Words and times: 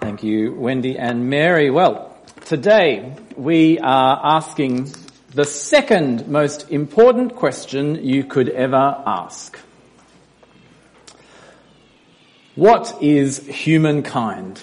Thank 0.00 0.22
you, 0.22 0.54
Wendy 0.54 0.98
and 0.98 1.30
Mary. 1.30 1.70
Well, 1.70 2.16
today 2.46 3.14
we 3.36 3.78
are 3.78 4.20
asking 4.22 4.92
the 5.34 5.44
second 5.44 6.26
most 6.28 6.70
important 6.70 7.36
question 7.36 8.04
you 8.04 8.24
could 8.24 8.48
ever 8.48 9.02
ask. 9.06 9.58
What 12.56 13.00
is 13.00 13.46
humankind? 13.46 14.60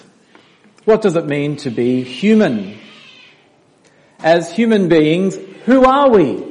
What 0.85 1.01
does 1.01 1.15
it 1.15 1.25
mean 1.25 1.57
to 1.57 1.69
be 1.69 2.03
human? 2.03 2.77
As 4.19 4.51
human 4.51 4.89
beings, 4.89 5.37
who 5.65 5.85
are 5.85 6.09
we? 6.09 6.43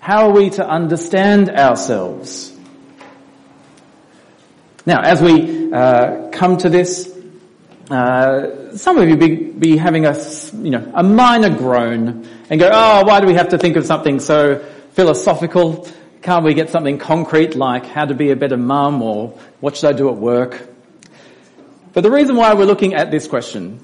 How 0.00 0.28
are 0.28 0.32
we 0.32 0.50
to 0.50 0.68
understand 0.68 1.50
ourselves? 1.50 2.52
Now, 4.86 5.00
as 5.02 5.20
we 5.20 5.72
uh, 5.72 6.28
come 6.30 6.56
to 6.58 6.68
this, 6.68 7.15
uh, 7.90 8.76
some 8.76 8.98
of 8.98 9.08
you 9.08 9.16
be, 9.16 9.36
be 9.36 9.76
having 9.76 10.06
a, 10.06 10.18
you 10.54 10.70
know, 10.70 10.90
a 10.94 11.02
minor 11.02 11.50
groan 11.50 12.28
and 12.50 12.58
go, 12.58 12.68
oh, 12.72 13.04
why 13.04 13.20
do 13.20 13.26
we 13.26 13.34
have 13.34 13.50
to 13.50 13.58
think 13.58 13.76
of 13.76 13.86
something 13.86 14.18
so 14.18 14.58
philosophical? 14.92 15.86
Can't 16.20 16.44
we 16.44 16.54
get 16.54 16.70
something 16.70 16.98
concrete 16.98 17.54
like 17.54 17.86
how 17.86 18.04
to 18.04 18.14
be 18.14 18.30
a 18.30 18.36
better 18.36 18.56
mum 18.56 19.02
or 19.02 19.38
what 19.60 19.76
should 19.76 19.88
I 19.88 19.92
do 19.92 20.08
at 20.08 20.16
work? 20.16 20.68
But 21.92 22.02
the 22.02 22.10
reason 22.10 22.36
why 22.36 22.54
we're 22.54 22.66
looking 22.66 22.94
at 22.94 23.10
this 23.10 23.28
question, 23.28 23.80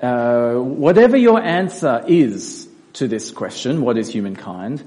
uh, 0.00 0.54
whatever 0.54 1.16
your 1.16 1.40
answer 1.40 2.02
is 2.08 2.68
to 2.94 3.06
this 3.06 3.30
question, 3.30 3.82
what 3.82 3.98
is 3.98 4.08
humankind, 4.08 4.82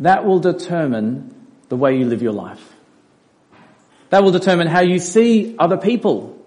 that 0.00 0.26
will 0.26 0.40
determine 0.40 1.34
the 1.70 1.76
way 1.76 1.96
you 1.96 2.04
live 2.04 2.20
your 2.20 2.32
life. 2.32 2.74
That 4.10 4.22
will 4.22 4.32
determine 4.32 4.66
how 4.66 4.80
you 4.80 4.98
see 4.98 5.56
other 5.58 5.76
people 5.76 6.39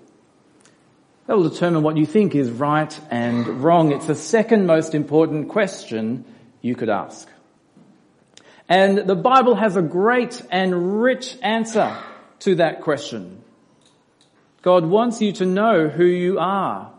that 1.28 1.38
will 1.38 1.50
determine 1.50 1.84
what 1.84 1.98
you 1.98 2.06
think 2.06 2.36
is 2.36 2.50
right 2.50 3.00
and 3.10 3.64
wrong. 3.64 3.92
It's 3.92 4.08
the 4.08 4.16
second 4.16 4.66
most 4.66 4.94
important 4.94 5.50
question 5.50 6.26
you 6.62 6.76
could 6.76 6.90
ask. 6.90 7.28
And 8.68 8.98
the 8.98 9.16
Bible 9.16 9.56
has 9.56 9.76
a 9.76 9.82
great 9.82 10.42
and 10.50 11.02
rich 11.02 11.38
answer 11.42 11.98
to 12.40 12.56
that 12.56 12.82
question. 12.82 13.42
God 14.62 14.86
wants 14.86 15.22
you 15.22 15.34
to 15.34 15.46
know 15.46 15.90
who 15.90 16.06
you 16.06 16.40
are. 16.40 16.92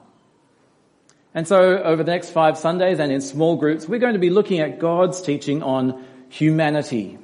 And 1.35 1.49
so 1.49 1.79
over 1.83 2.05
the 2.05 2.13
next 2.13 2.31
five 2.31 2.57
Sundays 2.57 3.01
and 3.01 3.11
in 3.11 3.21
small 3.21 3.57
groups, 3.57 3.89
we're 3.89 3.99
going 3.99 4.13
to 4.13 4.19
be 4.19 4.31
looking 4.31 4.61
at 4.61 4.79
God's 4.79 5.21
teaching 5.21 5.63
on 5.63 6.05
humanity 6.29 7.19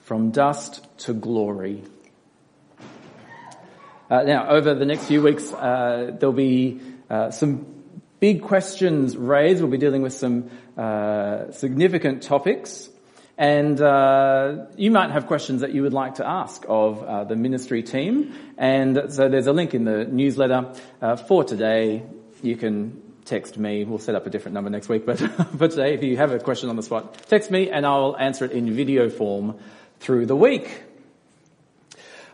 from 0.00 0.30
dust 0.30 0.84
to 0.98 1.12
glory. 1.14 1.84
Uh, 4.12 4.24
now, 4.24 4.46
over 4.48 4.74
the 4.74 4.84
next 4.84 5.06
few 5.06 5.22
weeks, 5.22 5.50
uh, 5.54 6.14
there'll 6.20 6.34
be 6.34 6.78
uh, 7.08 7.30
some 7.30 7.64
big 8.20 8.42
questions 8.42 9.16
raised. 9.16 9.62
We'll 9.62 9.70
be 9.70 9.78
dealing 9.78 10.02
with 10.02 10.12
some 10.12 10.50
uh, 10.76 11.50
significant 11.52 12.22
topics. 12.22 12.90
And 13.38 13.80
uh, 13.80 14.66
you 14.76 14.90
might 14.90 15.12
have 15.12 15.26
questions 15.26 15.62
that 15.62 15.72
you 15.72 15.80
would 15.84 15.94
like 15.94 16.16
to 16.16 16.28
ask 16.28 16.62
of 16.68 17.02
uh, 17.02 17.24
the 17.24 17.36
ministry 17.36 17.82
team. 17.82 18.34
And 18.58 19.04
so 19.08 19.30
there's 19.30 19.46
a 19.46 19.52
link 19.54 19.72
in 19.72 19.84
the 19.84 20.04
newsletter 20.04 20.74
for 21.26 21.42
today. 21.44 22.02
You 22.42 22.56
can 22.56 23.00
text 23.24 23.56
me. 23.56 23.84
We'll 23.84 23.96
set 23.96 24.14
up 24.14 24.26
a 24.26 24.30
different 24.30 24.52
number 24.52 24.68
next 24.68 24.90
week. 24.90 25.06
But 25.06 25.20
for 25.20 25.68
today, 25.68 25.94
if 25.94 26.02
you 26.02 26.18
have 26.18 26.32
a 26.32 26.38
question 26.38 26.68
on 26.68 26.76
the 26.76 26.82
spot, 26.82 27.16
text 27.30 27.50
me 27.50 27.70
and 27.70 27.86
I'll 27.86 28.14
answer 28.18 28.44
it 28.44 28.52
in 28.52 28.74
video 28.74 29.08
form 29.08 29.58
through 30.00 30.26
the 30.26 30.36
week. 30.36 30.91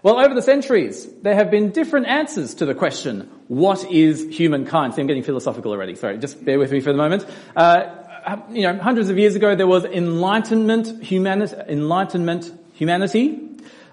Well, 0.03 0.21
over 0.21 0.33
the 0.33 0.43
centuries, 0.43 1.09
there 1.23 1.35
have 1.35 1.51
been 1.51 1.71
different 1.71 2.07
answers 2.07 2.55
to 2.55 2.67
the 2.67 2.75
question, 2.75 3.29
what 3.49 3.85
is 3.91 4.29
humankind? 4.31 4.95
See, 4.95 5.01
I'm 5.01 5.09
getting 5.09 5.25
philosophical 5.25 5.73
already. 5.73 5.97
Sorry, 5.97 6.19
just 6.19 6.45
bear 6.45 6.59
with 6.59 6.71
me 6.71 6.81
for 6.81 6.93
the 6.93 6.99
moment. 6.99 7.27
Uh, 7.57 8.05
you 8.51 8.63
know, 8.63 8.79
hundreds 8.79 9.11
of 9.11 9.19
years 9.19 9.35
ago, 9.35 9.57
there 9.57 9.67
was 9.67 9.85
enlightenment, 9.85 11.03
humanity, 11.03 11.55
enlightenment 11.69 12.53
humanity, 12.75 13.41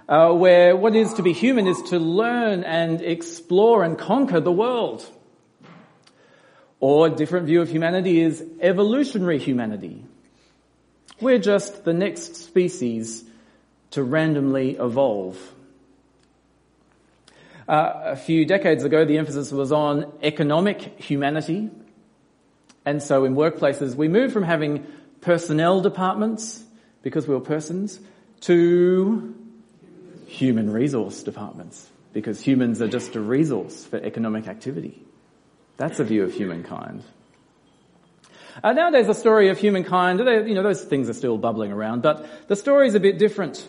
uh, 0.07 0.31
where 0.31 0.75
what 0.75 0.96
is 0.96 1.13
to 1.16 1.24
be 1.24 1.34
human 1.34 1.66
is 1.66 1.81
to 1.84 1.97
learn 1.97 2.63
and 2.63 3.02
explore 3.02 3.84
and 3.84 3.97
conquer 3.97 4.40
the 4.40 4.52
world. 4.52 5.09
Or 6.79 7.08
a 7.08 7.09
different 7.09 7.47
view 7.47 7.62
of 7.62 7.69
humanity 7.69 8.22
is 8.22 8.44
evolutionary 8.62 9.40
humanity. 9.40 10.06
We're 11.19 11.40
just 11.40 11.84
the 11.84 11.94
next 11.94 12.35
species 12.35 13.24
to 13.91 14.03
randomly 14.03 14.75
evolve. 14.75 15.54
Uh, 17.68 17.94
a 18.06 18.16
few 18.16 18.46
decades 18.46 18.84
ago, 18.84 19.06
the 19.06 19.18
emphasis 19.18 19.52
was 19.52 19.72
on 19.72 20.12
economic 20.22 21.00
humanity. 21.00 21.70
And 22.86 23.02
so 23.02 23.26
in 23.26 23.36
workplaces, 23.36 23.96
we 23.96 24.08
moved 24.08 24.34
from 24.34 24.44
having 24.44 24.86
personnel 25.22 25.81
departments, 25.81 26.64
because 27.02 27.28
we 27.28 27.34
were 27.34 27.42
persons, 27.42 28.00
to 28.42 29.34
human 30.28 30.72
resource 30.72 31.24
departments, 31.24 31.90
because 32.14 32.40
humans 32.40 32.81
are 32.84 32.88
just 32.88 33.16
a 33.16 33.20
resource 33.20 33.84
for 33.86 33.97
economic 33.97 34.47
activity. 34.47 35.02
That's 35.78 36.00
a 36.00 36.03
view 36.03 36.24
of 36.24 36.34
humankind. 36.34 37.03
Uh, 38.64 38.74
nowadays, 38.74 39.08
the 39.08 39.14
story 39.14 39.50
of 39.50 39.58
humankind, 39.58 40.20
you 40.20 40.53
know, 40.53 40.64
those 40.64 40.84
things 40.84 41.09
are 41.09 41.14
still 41.14 41.40
bubbling 41.40 41.72
around, 41.72 42.03
but 42.03 42.47
the 42.47 42.56
story 42.56 42.88
is 42.88 42.94
a 42.94 43.00
bit 43.00 43.18
different. 43.18 43.68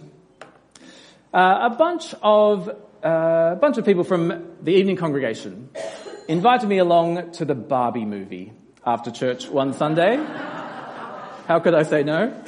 Uh, 1.33 1.71
a 1.73 1.77
bunch 1.77 2.15
of 2.23 2.71
a 3.07 3.57
bunch 3.61 3.79
of 3.79 3.85
people 3.85 4.03
from 4.03 4.57
the 4.61 4.73
evening 4.73 4.97
congregation 4.97 5.71
invited 6.27 6.69
me 6.69 6.79
along 6.79 7.31
to 7.33 7.45
the 7.45 7.55
Barbie 7.55 8.05
movie 8.05 8.53
after 8.85 9.13
church 9.13 9.49
one 9.49 9.75
Sunday. 9.75 10.17
How 10.17 11.61
could 11.63 11.75
I 11.75 11.85
say 11.85 12.03
no? 12.03 12.43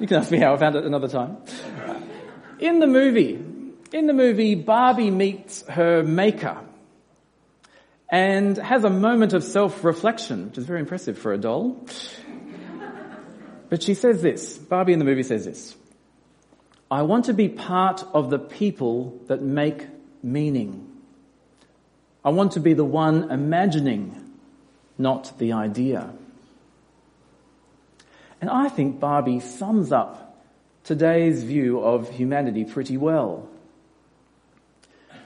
You 0.00 0.06
can 0.06 0.16
ask 0.16 0.30
me 0.30 0.38
how 0.38 0.54
I 0.54 0.56
found 0.56 0.76
it 0.76 0.84
another 0.84 1.08
time. 1.08 1.36
In 2.58 2.78
the 2.78 2.86
movie, 2.86 3.38
in 3.92 4.06
the 4.06 4.14
movie, 4.14 4.54
Barbie 4.54 5.10
meets 5.10 5.62
her 5.68 6.02
maker 6.02 6.58
and 8.08 8.56
has 8.56 8.84
a 8.84 8.90
moment 8.90 9.34
of 9.34 9.44
self-reflection, 9.44 10.46
which 10.46 10.58
is 10.58 10.64
very 10.64 10.80
impressive 10.80 11.18
for 11.18 11.34
a 11.34 11.38
doll. 11.38 11.86
But 13.68 13.82
she 13.82 13.92
says 13.94 14.22
this, 14.22 14.56
Barbie 14.56 14.94
in 14.94 14.98
the 14.98 15.04
movie 15.04 15.22
says 15.22 15.44
this, 15.44 15.76
I 16.92 17.00
want 17.00 17.24
to 17.24 17.32
be 17.32 17.48
part 17.48 18.04
of 18.12 18.28
the 18.28 18.38
people 18.38 19.18
that 19.26 19.40
make 19.40 19.86
meaning. 20.22 20.92
I 22.22 22.28
want 22.28 22.52
to 22.52 22.60
be 22.60 22.74
the 22.74 22.84
one 22.84 23.30
imagining, 23.30 24.30
not 24.98 25.38
the 25.38 25.52
idea. 25.52 26.12
And 28.42 28.50
I 28.50 28.68
think 28.68 29.00
Barbie 29.00 29.40
sums 29.40 29.90
up 29.90 30.38
today's 30.84 31.42
view 31.44 31.80
of 31.80 32.10
humanity 32.10 32.66
pretty 32.66 32.98
well. 32.98 33.48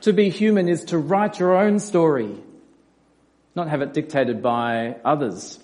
To 0.02 0.12
be 0.12 0.30
human 0.30 0.68
is 0.68 0.84
to 0.84 0.98
write 0.98 1.40
your 1.40 1.56
own 1.56 1.80
story, 1.80 2.30
not 3.56 3.66
have 3.66 3.82
it 3.82 3.92
dictated 3.92 4.40
by 4.40 4.98
others. 5.04 5.58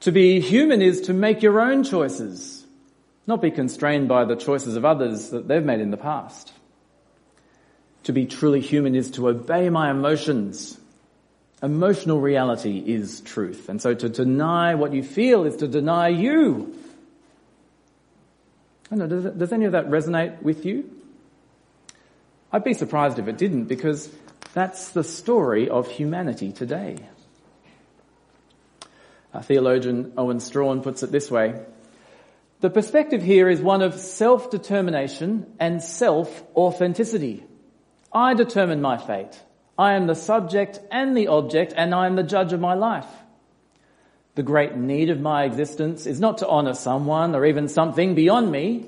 To 0.00 0.12
be 0.12 0.40
human 0.40 0.80
is 0.80 1.02
to 1.02 1.12
make 1.12 1.42
your 1.42 1.60
own 1.60 1.84
choices 1.84 2.59
not 3.26 3.42
be 3.42 3.50
constrained 3.50 4.08
by 4.08 4.24
the 4.24 4.36
choices 4.36 4.76
of 4.76 4.84
others 4.84 5.30
that 5.30 5.46
they've 5.46 5.64
made 5.64 5.80
in 5.80 5.90
the 5.90 5.96
past. 5.96 6.52
To 8.04 8.12
be 8.12 8.26
truly 8.26 8.60
human 8.60 8.94
is 8.94 9.10
to 9.12 9.28
obey 9.28 9.68
my 9.68 9.90
emotions. 9.90 10.78
Emotional 11.62 12.20
reality 12.20 12.78
is 12.78 13.20
truth. 13.20 13.68
And 13.68 13.80
so 13.80 13.94
to 13.94 14.08
deny 14.08 14.74
what 14.74 14.94
you 14.94 15.02
feel 15.02 15.44
is 15.44 15.56
to 15.56 15.68
deny 15.68 16.08
you. 16.08 16.74
I 18.90 18.96
know, 18.96 19.06
does, 19.06 19.24
does 19.24 19.52
any 19.52 19.66
of 19.66 19.72
that 19.72 19.88
resonate 19.88 20.42
with 20.42 20.64
you? 20.64 20.90
I'd 22.52 22.64
be 22.64 22.74
surprised 22.74 23.18
if 23.18 23.28
it 23.28 23.38
didn't 23.38 23.66
because 23.66 24.10
that's 24.54 24.88
the 24.90 25.04
story 25.04 25.68
of 25.68 25.88
humanity 25.88 26.50
today. 26.50 26.96
theologian 29.42 30.12
Owen 30.16 30.40
Strachan 30.40 30.82
puts 30.82 31.02
it 31.02 31.12
this 31.12 31.30
way. 31.30 31.60
The 32.60 32.68
perspective 32.68 33.22
here 33.22 33.48
is 33.48 33.62
one 33.62 33.80
of 33.80 33.94
self-determination 33.94 35.46
and 35.58 35.82
self-authenticity. 35.82 37.42
I 38.12 38.34
determine 38.34 38.82
my 38.82 38.98
fate. 38.98 39.40
I 39.78 39.94
am 39.94 40.06
the 40.06 40.14
subject 40.14 40.78
and 40.90 41.16
the 41.16 41.28
object 41.28 41.72
and 41.74 41.94
I 41.94 42.04
am 42.04 42.16
the 42.16 42.22
judge 42.22 42.52
of 42.52 42.60
my 42.60 42.74
life. 42.74 43.06
The 44.34 44.42
great 44.42 44.76
need 44.76 45.08
of 45.08 45.20
my 45.20 45.44
existence 45.44 46.04
is 46.04 46.20
not 46.20 46.38
to 46.38 46.48
honor 46.48 46.74
someone 46.74 47.34
or 47.34 47.46
even 47.46 47.66
something 47.66 48.14
beyond 48.14 48.52
me. 48.52 48.86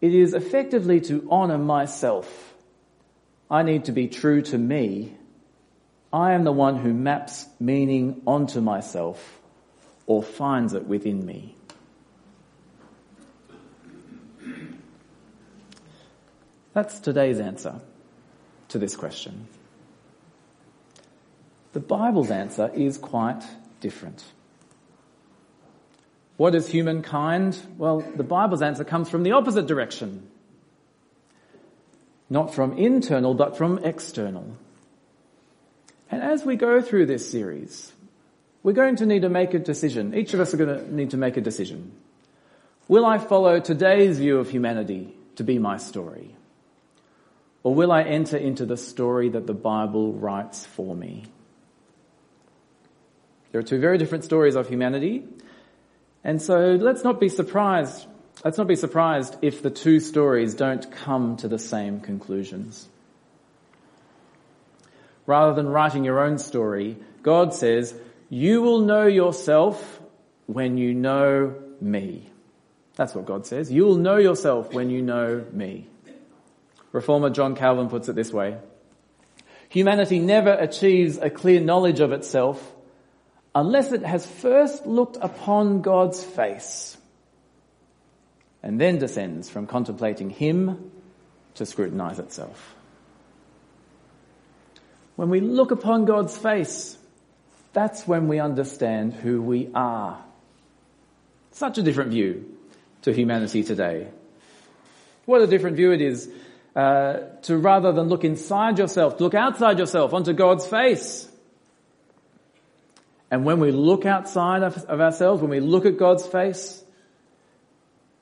It 0.00 0.14
is 0.14 0.32
effectively 0.32 1.00
to 1.02 1.26
honor 1.30 1.58
myself. 1.58 2.54
I 3.50 3.64
need 3.64 3.86
to 3.86 3.92
be 3.92 4.06
true 4.06 4.40
to 4.42 4.56
me. 4.56 5.16
I 6.12 6.34
am 6.34 6.44
the 6.44 6.52
one 6.52 6.76
who 6.76 6.94
maps 6.94 7.44
meaning 7.58 8.22
onto 8.24 8.60
myself 8.60 9.40
or 10.06 10.22
finds 10.22 10.74
it 10.74 10.86
within 10.86 11.26
me. 11.26 11.56
That's 16.74 17.00
today's 17.00 17.40
answer. 17.40 17.80
to 18.72 18.78
this 18.78 18.96
question? 18.96 19.46
The 21.74 21.80
Bible's 21.80 22.30
answer 22.30 22.70
is 22.74 22.96
quite 22.96 23.42
different. 23.80 24.24
What 26.38 26.54
is 26.54 26.68
humankind? 26.68 27.58
Well, 27.76 28.00
the 28.00 28.24
Bible's 28.24 28.62
answer 28.62 28.84
comes 28.84 29.10
from 29.10 29.22
the 29.22 29.32
opposite 29.32 29.66
direction. 29.66 30.26
Not 32.30 32.54
from 32.54 32.78
internal, 32.78 33.34
but 33.34 33.58
from 33.58 33.78
external. 33.84 34.56
And 36.10 36.22
as 36.22 36.44
we 36.44 36.56
go 36.56 36.80
through 36.80 37.06
this 37.06 37.30
series, 37.30 37.92
we're 38.62 38.72
going 38.72 38.96
to 38.96 39.06
need 39.06 39.22
to 39.22 39.28
make 39.28 39.52
a 39.52 39.58
decision. 39.58 40.14
Each 40.14 40.32
of 40.32 40.40
us 40.40 40.54
are 40.54 40.56
going 40.56 40.78
to 40.78 40.94
need 40.94 41.10
to 41.10 41.18
make 41.18 41.36
a 41.36 41.42
decision. 41.42 41.92
Will 42.88 43.04
I 43.04 43.18
follow 43.18 43.60
today's 43.60 44.18
view 44.18 44.38
of 44.38 44.50
humanity 44.50 45.14
to 45.36 45.44
be 45.44 45.58
my 45.58 45.76
story? 45.76 46.34
Or 47.62 47.74
will 47.74 47.92
I 47.92 48.02
enter 48.02 48.36
into 48.36 48.66
the 48.66 48.76
story 48.76 49.28
that 49.30 49.46
the 49.46 49.54
Bible 49.54 50.12
writes 50.12 50.66
for 50.66 50.94
me? 50.94 51.24
There 53.52 53.60
are 53.60 53.64
two 53.64 53.78
very 53.78 53.98
different 53.98 54.24
stories 54.24 54.56
of 54.56 54.68
humanity. 54.68 55.24
And 56.24 56.40
so 56.40 56.78
let's 56.80 57.04
not 57.04 57.20
be 57.20 57.28
surprised. 57.28 58.06
Let's 58.44 58.58
not 58.58 58.66
be 58.66 58.76
surprised 58.76 59.36
if 59.42 59.62
the 59.62 59.70
two 59.70 60.00
stories 60.00 60.54
don't 60.54 60.90
come 60.90 61.36
to 61.38 61.48
the 61.48 61.58
same 61.58 62.00
conclusions. 62.00 62.88
Rather 65.26 65.54
than 65.54 65.68
writing 65.68 66.04
your 66.04 66.20
own 66.20 66.38
story, 66.38 66.96
God 67.22 67.54
says, 67.54 67.94
you 68.28 68.62
will 68.62 68.80
know 68.80 69.06
yourself 69.06 70.00
when 70.46 70.78
you 70.78 70.94
know 70.94 71.54
me. 71.80 72.28
That's 72.96 73.14
what 73.14 73.26
God 73.26 73.46
says. 73.46 73.70
You 73.70 73.84
will 73.84 73.96
know 73.96 74.16
yourself 74.16 74.72
when 74.72 74.90
you 74.90 75.02
know 75.02 75.44
me. 75.52 75.88
Reformer 76.92 77.30
John 77.30 77.56
Calvin 77.56 77.88
puts 77.88 78.08
it 78.08 78.14
this 78.14 78.32
way. 78.32 78.58
Humanity 79.70 80.18
never 80.18 80.52
achieves 80.52 81.16
a 81.16 81.30
clear 81.30 81.60
knowledge 81.60 82.00
of 82.00 82.12
itself 82.12 82.72
unless 83.54 83.92
it 83.92 84.02
has 84.02 84.26
first 84.26 84.86
looked 84.86 85.16
upon 85.20 85.80
God's 85.80 86.22
face 86.22 86.96
and 88.62 88.80
then 88.80 88.98
descends 88.98 89.50
from 89.50 89.66
contemplating 89.66 90.30
Him 90.30 90.90
to 91.54 91.66
scrutinize 91.66 92.18
itself. 92.18 92.74
When 95.16 95.30
we 95.30 95.40
look 95.40 95.70
upon 95.70 96.04
God's 96.04 96.36
face, 96.36 96.96
that's 97.72 98.06
when 98.06 98.28
we 98.28 98.40
understand 98.40 99.14
who 99.14 99.42
we 99.42 99.70
are. 99.74 100.22
Such 101.52 101.78
a 101.78 101.82
different 101.82 102.10
view 102.10 102.56
to 103.02 103.12
humanity 103.12 103.62
today. 103.62 104.08
What 105.24 105.42
a 105.42 105.46
different 105.46 105.76
view 105.76 105.92
it 105.92 106.00
is 106.00 106.30
uh, 106.74 107.18
to 107.42 107.56
rather 107.56 107.92
than 107.92 108.08
look 108.08 108.24
inside 108.24 108.78
yourself, 108.78 109.20
look 109.20 109.34
outside 109.34 109.78
yourself 109.78 110.14
onto 110.14 110.32
God's 110.32 110.66
face. 110.66 111.28
And 113.30 113.44
when 113.44 113.60
we 113.60 113.72
look 113.72 114.04
outside 114.04 114.62
of, 114.62 114.76
of 114.84 115.00
ourselves, 115.00 115.40
when 115.40 115.50
we 115.50 115.60
look 115.60 115.86
at 115.86 115.96
God's 115.96 116.26
face, 116.26 116.82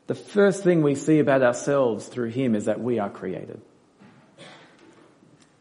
the 0.06 0.14
first 0.14 0.64
thing 0.64 0.82
we 0.82 0.94
see 0.94 1.18
about 1.18 1.42
ourselves 1.42 2.06
through 2.06 2.30
Him 2.30 2.54
is 2.54 2.64
that 2.64 2.80
we 2.80 2.98
are 2.98 3.10
created. 3.10 3.60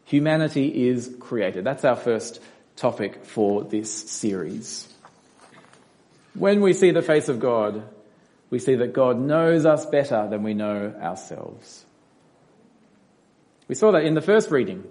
Humanity 0.04 0.88
is 0.88 1.14
created. 1.20 1.64
That's 1.64 1.84
our 1.84 1.94
first 1.94 2.40
topic 2.74 3.24
for 3.24 3.62
this 3.62 3.92
series. 3.92 4.88
When 6.34 6.60
we 6.60 6.72
see 6.72 6.90
the 6.90 7.02
face 7.02 7.28
of 7.28 7.38
God, 7.38 7.84
we 8.50 8.58
see 8.58 8.74
that 8.76 8.92
God 8.92 9.20
knows 9.20 9.66
us 9.66 9.86
better 9.86 10.26
than 10.28 10.42
we 10.42 10.54
know 10.54 10.94
ourselves. 11.00 11.84
We 13.70 13.76
saw 13.76 13.92
that 13.92 14.02
in 14.02 14.14
the 14.14 14.20
first 14.20 14.50
reading. 14.50 14.82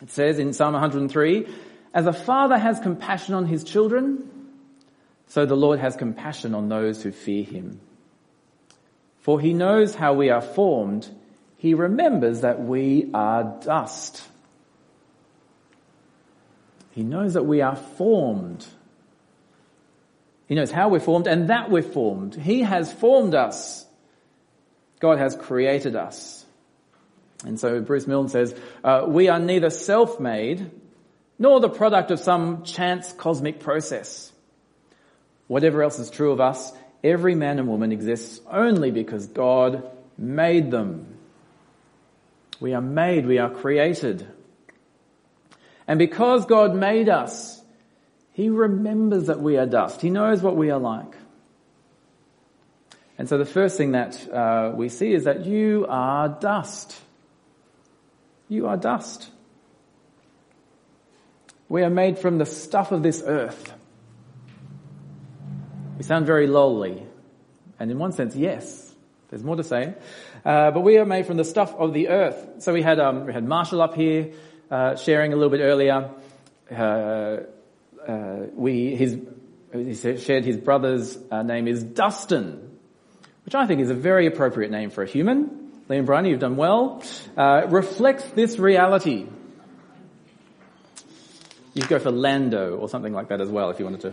It 0.00 0.08
says 0.08 0.38
in 0.38 0.52
Psalm 0.52 0.74
103, 0.74 1.48
as 1.92 2.06
a 2.06 2.12
father 2.12 2.56
has 2.56 2.78
compassion 2.78 3.34
on 3.34 3.44
his 3.46 3.64
children, 3.64 4.30
so 5.26 5.46
the 5.46 5.56
Lord 5.56 5.80
has 5.80 5.96
compassion 5.96 6.54
on 6.54 6.68
those 6.68 7.02
who 7.02 7.10
fear 7.10 7.42
him. 7.42 7.80
For 9.18 9.40
he 9.40 9.52
knows 9.52 9.96
how 9.96 10.12
we 10.12 10.30
are 10.30 10.40
formed. 10.40 11.08
He 11.56 11.74
remembers 11.74 12.42
that 12.42 12.62
we 12.62 13.10
are 13.14 13.58
dust. 13.64 14.22
He 16.92 17.02
knows 17.02 17.34
that 17.34 17.46
we 17.46 17.62
are 17.62 17.74
formed. 17.74 18.64
He 20.46 20.54
knows 20.54 20.70
how 20.70 20.88
we're 20.88 21.00
formed 21.00 21.26
and 21.26 21.50
that 21.50 21.68
we're 21.68 21.82
formed. 21.82 22.36
He 22.36 22.62
has 22.62 22.92
formed 22.92 23.34
us. 23.34 23.84
God 25.00 25.18
has 25.18 25.34
created 25.34 25.96
us. 25.96 26.41
And 27.44 27.58
so 27.58 27.80
Bruce 27.80 28.06
Milne 28.06 28.28
says, 28.28 28.54
uh, 28.84 29.04
we 29.06 29.28
are 29.28 29.40
neither 29.40 29.70
self-made 29.70 30.70
nor 31.38 31.60
the 31.60 31.68
product 31.68 32.10
of 32.10 32.20
some 32.20 32.62
chance 32.62 33.12
cosmic 33.12 33.60
process. 33.60 34.32
Whatever 35.48 35.82
else 35.82 35.98
is 35.98 36.08
true 36.08 36.30
of 36.30 36.40
us, 36.40 36.72
every 37.02 37.34
man 37.34 37.58
and 37.58 37.68
woman 37.68 37.92
exists 37.92 38.40
only 38.50 38.90
because 38.90 39.26
God 39.26 39.90
made 40.16 40.70
them. 40.70 41.18
We 42.60 42.74
are 42.74 42.80
made, 42.80 43.26
we 43.26 43.38
are 43.38 43.50
created. 43.50 44.26
And 45.88 45.98
because 45.98 46.46
God 46.46 46.76
made 46.76 47.08
us, 47.08 47.60
He 48.32 48.48
remembers 48.48 49.26
that 49.26 49.40
we 49.40 49.56
are 49.56 49.66
dust. 49.66 50.00
He 50.00 50.10
knows 50.10 50.42
what 50.42 50.56
we 50.56 50.70
are 50.70 50.78
like. 50.78 51.16
And 53.18 53.28
so 53.28 53.36
the 53.36 53.44
first 53.44 53.76
thing 53.76 53.92
that 53.92 54.32
uh, 54.32 54.72
we 54.74 54.88
see 54.88 55.12
is 55.12 55.24
that 55.24 55.44
you 55.44 55.86
are 55.88 56.28
dust. 56.28 57.00
You 58.52 58.66
are 58.66 58.76
dust. 58.76 59.30
We 61.70 61.82
are 61.84 61.88
made 61.88 62.18
from 62.18 62.36
the 62.36 62.44
stuff 62.44 62.92
of 62.92 63.02
this 63.02 63.22
earth. 63.26 63.72
We 65.96 66.04
sound 66.04 66.26
very 66.26 66.46
lowly. 66.46 67.02
And 67.80 67.90
in 67.90 67.98
one 67.98 68.12
sense, 68.12 68.36
yes. 68.36 68.94
There's 69.30 69.42
more 69.42 69.56
to 69.56 69.64
say. 69.64 69.94
Uh, 70.44 70.70
but 70.70 70.80
we 70.80 70.98
are 70.98 71.06
made 71.06 71.24
from 71.24 71.38
the 71.38 71.46
stuff 71.46 71.74
of 71.76 71.94
the 71.94 72.08
earth. 72.08 72.46
So 72.58 72.74
we 72.74 72.82
had, 72.82 73.00
um, 73.00 73.24
we 73.24 73.32
had 73.32 73.48
Marshall 73.48 73.80
up 73.80 73.94
here, 73.94 74.32
uh, 74.70 74.96
sharing 74.96 75.32
a 75.32 75.36
little 75.36 75.50
bit 75.50 75.62
earlier. 75.62 76.10
Uh, 76.70 77.44
uh 78.06 78.36
we, 78.54 78.94
his, 78.94 79.18
he 79.72 79.94
shared 79.94 80.44
his 80.44 80.58
brother's 80.58 81.16
uh, 81.30 81.42
name 81.42 81.68
is 81.68 81.82
Dustin, 81.82 82.78
which 83.46 83.54
I 83.54 83.66
think 83.66 83.80
is 83.80 83.88
a 83.88 83.94
very 83.94 84.26
appropriate 84.26 84.70
name 84.70 84.90
for 84.90 85.02
a 85.02 85.08
human. 85.08 85.61
Liam 85.92 86.06
Briney, 86.06 86.30
you've 86.30 86.40
done 86.40 86.56
well. 86.56 87.02
Uh, 87.36 87.66
reflects 87.68 88.24
this 88.30 88.58
reality 88.58 89.26
you 91.74 91.80
could 91.82 91.90
go 91.90 91.98
for 91.98 92.10
Lando 92.10 92.76
or 92.76 92.88
something 92.88 93.12
like 93.12 93.28
that 93.28 93.40
as 93.40 93.48
well 93.48 93.70
if 93.70 93.78
you 93.78 93.86
wanted 93.86 94.00
to, 94.00 94.12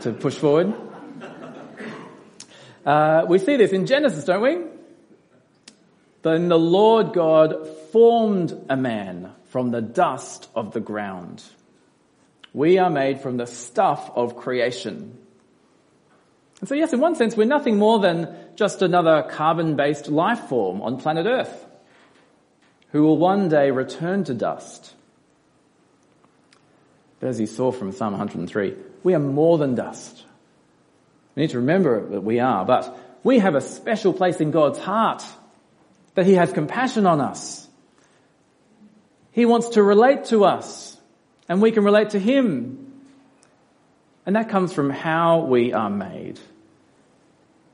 to 0.00 0.12
push 0.12 0.34
forward. 0.34 0.74
Uh, 2.86 3.26
we 3.28 3.38
see 3.38 3.56
this 3.56 3.72
in 3.72 3.86
Genesis, 3.86 4.24
don't 4.24 4.42
we? 4.42 4.64
Then 6.22 6.48
the 6.48 6.58
Lord 6.58 7.12
God 7.12 7.68
formed 7.92 8.58
a 8.70 8.76
man 8.76 9.32
from 9.50 9.70
the 9.70 9.82
dust 9.82 10.48
of 10.54 10.72
the 10.72 10.80
ground. 10.80 11.44
We 12.54 12.78
are 12.78 12.90
made 12.90 13.20
from 13.20 13.36
the 13.36 13.46
stuff 13.46 14.10
of 14.14 14.36
creation. 14.36 15.18
And 16.60 16.68
so 16.68 16.74
yes, 16.74 16.92
in 16.92 17.00
one 17.00 17.14
sense, 17.14 17.36
we're 17.36 17.44
nothing 17.44 17.78
more 17.78 18.00
than 18.00 18.34
just 18.56 18.82
another 18.82 19.22
carbon-based 19.30 20.08
life 20.08 20.48
form 20.48 20.82
on 20.82 20.98
planet 20.98 21.26
Earth 21.26 21.66
who 22.90 23.02
will 23.02 23.18
one 23.18 23.48
day 23.48 23.70
return 23.70 24.24
to 24.24 24.34
dust 24.34 24.94
but 27.20 27.28
as 27.28 27.40
you 27.40 27.46
saw 27.46 27.72
from 27.72 27.92
Psalm 27.92 28.12
103, 28.12 28.76
we 29.02 29.14
are 29.14 29.18
more 29.18 29.58
than 29.58 29.74
dust. 29.74 30.24
We 31.34 31.42
need 31.42 31.50
to 31.50 31.58
remember 31.58 32.08
that 32.10 32.22
we 32.22 32.40
are, 32.40 32.64
but 32.64 32.96
we 33.24 33.40
have 33.40 33.54
a 33.54 33.60
special 33.60 34.12
place 34.12 34.40
in 34.40 34.50
God's 34.50 34.78
heart, 34.78 35.24
that 36.14 36.26
He 36.26 36.34
has 36.34 36.52
compassion 36.52 37.06
on 37.06 37.20
us. 37.20 37.66
He 39.32 39.46
wants 39.46 39.70
to 39.70 39.82
relate 39.82 40.26
to 40.26 40.44
us, 40.44 40.96
and 41.48 41.60
we 41.60 41.72
can 41.72 41.84
relate 41.84 42.10
to 42.10 42.18
Him. 42.18 42.87
And 44.28 44.36
that 44.36 44.50
comes 44.50 44.74
from 44.74 44.90
how 44.90 45.46
we 45.46 45.72
are 45.72 45.88
made. 45.88 46.38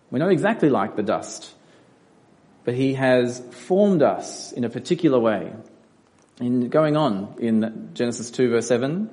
We're 0.09 0.21
not 0.21 0.31
exactly 0.31 0.71
like 0.71 0.95
the 0.95 1.03
dust, 1.03 1.53
but 2.63 2.75
He 2.75 2.95
has 2.95 3.43
formed 3.67 4.03
us 4.03 4.53
in 4.53 4.63
a 4.63 4.69
particular 4.69 5.19
way. 5.19 5.53
In 6.39 6.69
going 6.69 6.97
on 6.97 7.35
in 7.41 7.91
Genesis 7.95 8.31
2 8.31 8.51
verse 8.51 8.69
7, 8.69 9.11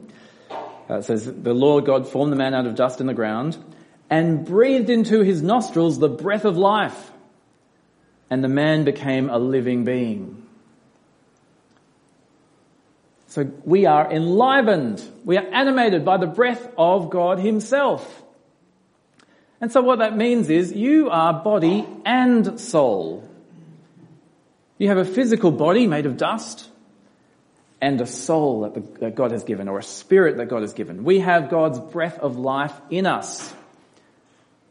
uh, 0.88 0.98
it 0.98 1.06
says, 1.06 1.26
the 1.26 1.56
Lord 1.56 1.84
God 1.86 2.08
formed 2.08 2.32
the 2.32 2.36
man 2.36 2.54
out 2.54 2.68
of 2.68 2.76
dust 2.76 3.02
in 3.02 3.08
the 3.08 3.16
ground 3.16 3.58
and 4.08 4.46
breathed 4.46 4.92
into 4.92 5.22
his 5.22 5.42
nostrils 5.42 5.98
the 5.98 6.10
breath 6.10 6.46
of 6.46 6.58
life. 6.58 7.10
And 8.30 8.44
the 8.44 8.50
man 8.50 8.84
became 8.84 9.32
a 9.32 9.40
living 9.40 9.84
being. 9.84 10.41
So 13.32 13.50
we 13.64 13.86
are 13.86 14.12
enlivened. 14.12 15.02
We 15.24 15.38
are 15.38 15.48
animated 15.54 16.04
by 16.04 16.18
the 16.18 16.28
breath 16.28 16.68
of 16.78 17.10
God 17.10 17.40
himself. 17.40 18.24
And 19.62 19.72
so 19.72 19.82
what 19.82 20.00
that 20.00 20.18
means 20.18 20.50
is 20.50 20.74
you 20.74 21.10
are 21.10 21.42
body 21.42 21.88
and 22.04 22.60
soul. 22.60 23.26
You 24.78 24.90
have 24.90 24.98
a 24.98 25.06
physical 25.06 25.50
body 25.50 25.88
made 25.88 26.06
of 26.08 26.18
dust 26.18 26.68
and 27.80 28.02
a 28.02 28.06
soul 28.06 28.64
that, 28.64 28.74
the, 28.74 29.00
that 29.00 29.16
God 29.16 29.32
has 29.32 29.46
given 29.46 29.70
or 29.70 29.80
a 29.80 29.84
spirit 29.84 30.36
that 30.36 30.50
God 30.50 30.64
has 30.64 30.74
given. 30.74 31.06
We 31.06 31.22
have 31.22 31.50
God's 31.50 31.80
breath 31.80 32.20
of 32.20 32.36
life 32.36 32.74
in 32.90 33.06
us. 33.06 33.54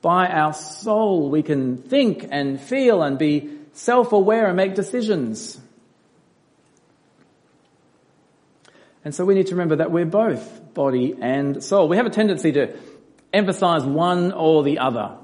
By 0.03 0.27
our 0.27 0.53
soul, 0.53 1.31
we 1.31 1.43
can 1.43 1.79
think 1.79 2.29
and 2.31 2.61
feel 2.61 3.03
and 3.03 3.19
be 3.19 3.57
self-aware 3.73 4.49
and 4.49 4.57
make 4.59 4.75
decisions. 4.75 5.59
And 9.05 9.15
so 9.15 9.25
we 9.25 9.35
need 9.35 9.47
to 9.47 9.55
remember 9.55 9.77
that 9.77 9.91
we're 9.91 10.05
both 10.05 10.75
body 10.75 11.17
and 11.21 11.63
soul. 11.63 11.89
We 11.89 11.97
have 11.97 12.07
a 12.07 12.11
tendency 12.11 12.53
to 12.53 12.77
emphasize 13.33 13.85
one 13.85 14.33
or 14.33 14.63
the 14.63 14.79
other 14.79 15.17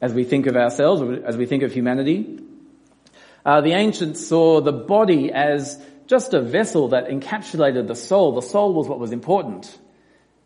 as 0.00 0.12
we 0.12 0.24
think 0.24 0.46
of 0.46 0.56
ourselves, 0.56 1.02
as 1.24 1.36
we 1.36 1.46
think 1.46 1.62
of 1.62 1.72
humanity. 1.72 2.40
Uh, 3.44 3.60
the 3.60 3.72
ancients 3.72 4.26
saw 4.26 4.60
the 4.60 4.72
body 4.72 5.32
as 5.32 5.82
just 6.06 6.34
a 6.34 6.40
vessel 6.40 6.88
that 6.88 7.08
encapsulated 7.08 7.86
the 7.86 7.94
soul. 7.94 8.34
The 8.34 8.42
soul 8.42 8.74
was 8.74 8.88
what 8.88 8.98
was 8.98 9.12
important. 9.12 9.78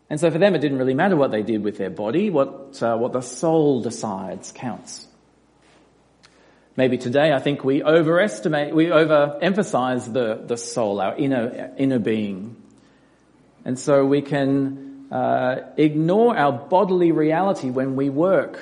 And 0.09 0.19
so 0.19 0.31
for 0.31 0.37
them 0.37 0.55
it 0.55 0.59
didn't 0.59 0.77
really 0.77 0.93
matter 0.93 1.15
what 1.15 1.31
they 1.31 1.43
did 1.43 1.63
with 1.63 1.77
their 1.77 1.89
body. 1.89 2.29
What, 2.29 2.81
uh, 2.81 2.95
what 2.97 3.13
the 3.13 3.21
soul 3.21 3.81
decides 3.81 4.51
counts. 4.51 5.07
Maybe 6.75 6.97
today 6.97 7.31
I 7.31 7.39
think 7.39 7.63
we 7.63 7.83
overestimate, 7.83 8.73
we 8.73 8.85
overemphasize 8.87 10.11
the, 10.11 10.41
the 10.43 10.57
soul, 10.57 10.99
our 10.99 11.15
inner, 11.15 11.71
inner 11.77 11.99
being. 11.99 12.55
And 13.63 13.77
so 13.77 14.05
we 14.05 14.21
can 14.23 15.07
uh, 15.11 15.57
ignore 15.77 16.35
our 16.35 16.51
bodily 16.51 17.11
reality 17.11 17.69
when 17.69 17.95
we 17.95 18.09
work. 18.09 18.59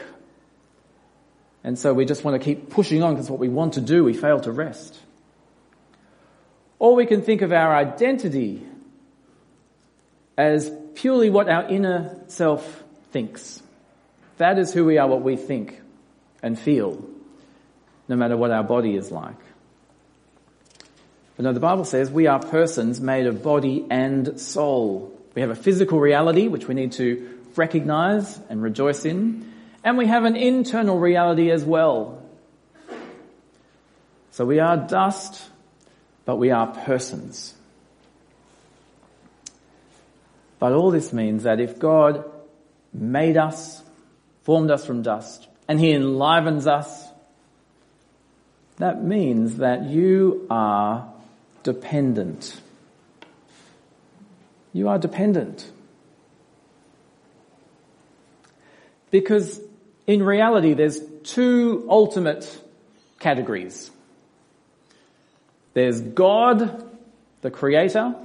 And 1.64 1.80
so 1.80 1.94
we 1.94 2.06
just 2.06 2.24
want 2.26 2.42
to 2.42 2.44
keep 2.44 2.70
pushing 2.70 3.02
on 3.02 3.14
because 3.14 3.30
what 3.30 3.40
we 3.40 3.48
want 3.48 3.76
to 3.76 3.82
do, 3.82 4.04
we 4.04 4.14
fail 4.14 4.42
to 4.42 4.52
rest. 4.52 5.00
Or 6.80 6.96
we 6.96 7.06
can 7.06 7.22
think 7.22 7.42
of 7.42 7.54
our 7.54 7.74
identity 7.74 8.66
as 10.38 10.70
purely 10.96 11.30
what 11.30 11.48
our 11.48 11.68
inner 11.70 12.20
self 12.28 12.84
thinks. 13.12 13.62
That 14.38 14.60
is 14.60 14.74
who 14.74 14.84
we 14.84 14.98
are, 14.98 15.08
what 15.08 15.22
we 15.22 15.38
think 15.38 15.80
and 16.44 16.60
feel 16.60 17.08
no 18.12 18.18
matter 18.18 18.36
what 18.36 18.52
our 18.52 18.64
body 18.64 18.98
is 18.98 19.10
like. 19.10 19.40
But 21.38 21.46
no, 21.46 21.54
the 21.54 21.62
Bible 21.62 21.86
says 21.86 22.12
we 22.12 22.28
are 22.28 22.40
persons 22.40 23.00
made 23.00 23.26
of 23.26 23.42
body 23.42 23.86
and 23.90 24.38
soul. 24.38 25.18
We 25.34 25.42
have 25.42 25.50
a 25.50 25.56
physical 25.56 25.98
reality 25.98 26.50
which 26.50 26.68
we 26.68 26.76
need 26.76 26.92
to 26.94 27.40
recognize 27.56 28.38
and 28.50 28.62
rejoice 28.62 29.06
in, 29.06 29.50
and 29.86 29.98
we 29.98 30.08
have 30.08 30.26
an 30.26 30.36
internal 30.36 31.00
reality 31.00 31.52
as 31.52 31.64
well. 31.64 32.22
So 34.32 34.44
we 34.44 34.60
are 34.60 34.76
dust, 34.76 35.42
but 36.26 36.36
we 36.36 36.52
are 36.52 36.68
persons. 36.68 37.54
But 40.60 40.74
all 40.74 40.92
this 40.92 41.14
means 41.14 41.44
that 41.44 41.62
if 41.62 41.80
God 41.80 42.30
made 42.94 43.38
us, 43.38 43.82
formed 44.44 44.70
us 44.70 44.86
from 44.86 45.02
dust, 45.02 45.48
and 45.70 45.80
He 45.80 45.94
enlivens 45.94 46.68
us 46.68 47.11
that 48.78 49.04
means 49.04 49.58
that 49.58 49.84
you 49.84 50.48
are 50.50 51.12
dependent. 51.64 52.60
You 54.74 54.90
are 54.90 54.98
dependent. 54.98 55.70
Because 59.12 59.60
in 60.08 60.24
reality, 60.24 60.74
there's 60.74 61.00
two 61.24 61.86
ultimate 61.90 62.60
categories. 63.20 63.92
There's 65.74 66.02
God, 66.02 66.90
the 67.42 67.52
creator, 67.52 68.16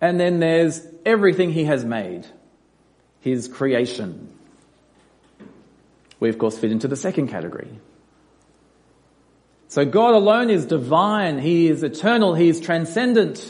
and 0.00 0.20
then 0.20 0.40
there's 0.40 0.86
everything 1.06 1.50
he 1.52 1.64
has 1.64 1.84
made, 1.84 2.26
his 3.20 3.48
creation. 3.48 4.28
We 6.20 6.28
of 6.28 6.38
course 6.38 6.58
fit 6.58 6.72
into 6.72 6.88
the 6.88 6.96
second 6.96 7.28
category. 7.28 7.68
So 9.74 9.84
God 9.84 10.14
alone 10.14 10.50
is 10.50 10.66
divine. 10.66 11.40
He 11.40 11.66
is 11.66 11.82
eternal. 11.82 12.36
He 12.36 12.48
is 12.48 12.60
transcendent. 12.60 13.44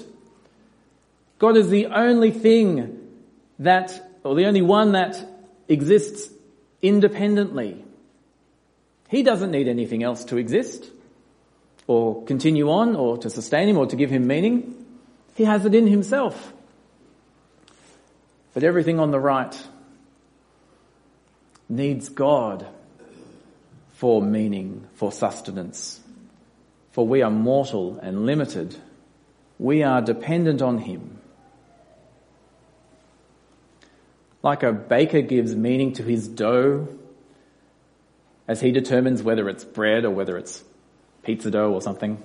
God 1.39 1.55
is 1.59 1.69
the 1.69 1.89
only 1.89 2.31
thing 2.31 2.99
that, 3.59 3.93
or 4.23 4.35
the 4.35 4.47
only 4.47 4.63
one 4.63 4.93
that 4.93 5.23
exists 5.69 6.33
independently. 6.81 7.85
He 9.11 9.23
doesn't 9.23 9.51
need 9.51 9.69
anything 9.69 10.03
else 10.03 10.25
to 10.25 10.39
exist 10.39 10.91
or 11.87 12.25
continue 12.25 12.71
on 12.71 12.97
or 12.97 13.19
to 13.19 13.29
sustain 13.29 13.69
him 13.69 13.77
or 13.77 13.85
to 13.85 13.95
give 13.95 14.09
him 14.09 14.27
meaning. 14.27 14.83
He 15.35 15.45
has 15.45 15.67
it 15.67 15.75
in 15.75 15.87
himself. 15.87 16.55
But 18.55 18.65
everything 18.65 18.99
on 18.99 19.11
the 19.11 19.21
right 19.21 19.55
needs 21.69 22.09
God 22.09 22.67
for 23.93 24.23
meaning, 24.23 24.87
for 24.95 25.13
sustenance 25.13 26.01
for 26.95 27.05
we 27.05 27.23
are 27.23 27.31
mortal 27.31 27.99
and 28.01 28.25
limited. 28.25 28.77
We 29.59 29.83
are 29.83 30.01
dependent 30.01 30.63
on 30.63 30.79
Him. 30.79 31.19
Like 34.45 34.63
a 34.63 34.73
baker 34.73 35.21
gives 35.21 35.57
meaning 35.57 35.95
to 35.95 36.05
his 36.05 36.29
dough 36.29 36.87
as 38.47 38.61
he 38.61 38.71
determines 38.71 39.25
whether 39.25 39.49
it's 39.49 39.65
bread 39.65 40.05
or 40.05 40.11
whether 40.11 40.39
it's 40.39 40.63
pizza 41.25 41.51
dough 41.51 41.73
or 41.73 41.83
something. 41.83 42.23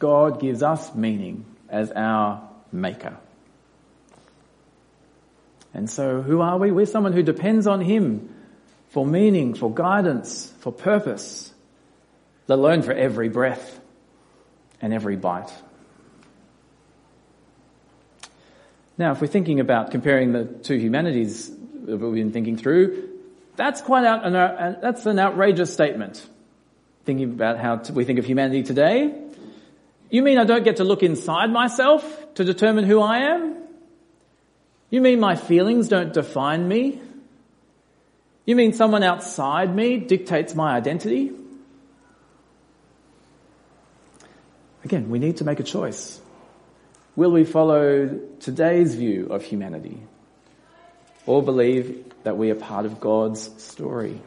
God 0.00 0.40
gives 0.40 0.64
us 0.64 0.92
meaning 0.94 1.44
as 1.68 1.92
our 1.92 2.48
maker. 2.72 3.16
And 5.72 5.88
so 5.88 6.20
who 6.20 6.40
are 6.40 6.58
we? 6.58 6.72
We're 6.72 6.86
someone 6.86 7.12
who 7.12 7.22
depends 7.22 7.68
on 7.68 7.80
Him 7.80 8.34
for 8.88 9.06
meaning, 9.06 9.54
for 9.54 9.72
guidance, 9.72 10.52
for 10.58 10.72
purpose 10.72 11.53
let 12.46 12.58
alone 12.58 12.82
for 12.82 12.92
every 12.92 13.28
breath 13.28 13.80
and 14.80 14.92
every 14.92 15.16
bite. 15.16 15.52
Now, 18.96 19.12
if 19.12 19.20
we're 19.20 19.26
thinking 19.26 19.60
about 19.60 19.90
comparing 19.90 20.32
the 20.32 20.44
two 20.44 20.76
humanities 20.76 21.50
that 21.50 21.96
we've 21.96 22.14
been 22.14 22.32
thinking 22.32 22.56
through, 22.56 23.08
that's 23.56 23.80
quite 23.80 24.04
out, 24.04 24.24
an, 24.24 24.36
uh, 24.36 24.78
that's 24.80 25.04
an 25.06 25.18
outrageous 25.18 25.72
statement. 25.72 26.24
Thinking 27.04 27.32
about 27.32 27.58
how 27.58 27.82
we 27.92 28.04
think 28.04 28.18
of 28.18 28.24
humanity 28.24 28.62
today. 28.62 29.20
You 30.10 30.22
mean 30.22 30.38
I 30.38 30.44
don't 30.44 30.64
get 30.64 30.76
to 30.76 30.84
look 30.84 31.02
inside 31.02 31.50
myself 31.50 32.34
to 32.34 32.44
determine 32.44 32.84
who 32.84 33.00
I 33.00 33.34
am? 33.34 33.56
You 34.90 35.00
mean 35.00 35.18
my 35.18 35.34
feelings 35.34 35.88
don't 35.88 36.12
define 36.12 36.68
me? 36.68 37.00
You 38.46 38.54
mean 38.54 38.74
someone 38.74 39.02
outside 39.02 39.74
me 39.74 39.96
dictates 39.96 40.54
my 40.54 40.76
identity? 40.76 41.32
Again, 44.84 45.08
we 45.08 45.18
need 45.18 45.38
to 45.38 45.44
make 45.44 45.60
a 45.60 45.64
choice. 45.64 46.20
Will 47.16 47.30
we 47.30 47.44
follow 47.44 48.20
today's 48.40 48.94
view 48.94 49.28
of 49.28 49.42
humanity 49.42 49.98
or 51.26 51.42
believe 51.42 52.04
that 52.24 52.36
we 52.36 52.50
are 52.50 52.54
part 52.54 52.84
of 52.84 53.00
God's 53.00 53.50
story? 53.62 54.20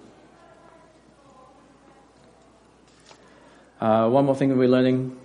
Uh, 3.79 4.09
one 4.09 4.25
more 4.25 4.35
thing 4.35 4.49
that 4.49 4.55
we're 4.55 4.67
learning 4.67 5.15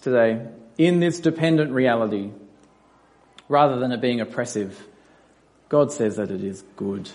today. 0.00 0.44
In 0.76 0.98
this 0.98 1.20
dependent 1.20 1.70
reality, 1.70 2.30
rather 3.48 3.78
than 3.78 3.92
it 3.92 4.00
being 4.00 4.20
oppressive, 4.20 4.84
God 5.68 5.92
says 5.92 6.16
that 6.16 6.32
it 6.32 6.42
is 6.42 6.64
good. 6.74 7.08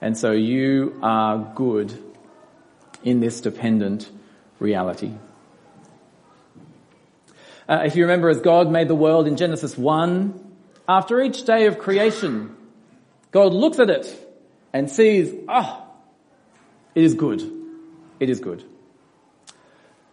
And 0.00 0.18
so 0.18 0.32
you 0.32 0.98
are 1.02 1.38
good 1.54 1.96
in 3.04 3.20
this 3.20 3.40
dependent 3.40 4.10
reality. 4.58 5.12
Uh, 7.68 7.82
if 7.84 7.96
you 7.96 8.04
remember, 8.04 8.30
as 8.30 8.40
God 8.40 8.70
made 8.70 8.88
the 8.88 8.94
world 8.94 9.28
in 9.28 9.36
Genesis 9.36 9.76
1, 9.76 10.46
after 10.88 11.20
each 11.20 11.44
day 11.44 11.66
of 11.66 11.78
creation, 11.78 12.56
God 13.30 13.52
looks 13.52 13.78
at 13.78 13.90
it 13.90 14.06
and 14.72 14.90
sees, 14.90 15.34
ah, 15.48 15.82
oh, 15.82 15.90
it 16.94 17.04
is 17.04 17.12
good. 17.12 17.42
It 18.20 18.30
is 18.30 18.40
good. 18.40 18.64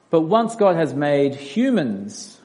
But 0.10 0.22
once 0.22 0.56
God 0.56 0.76
has 0.76 0.94
made 0.94 1.34
humans, 1.34 2.40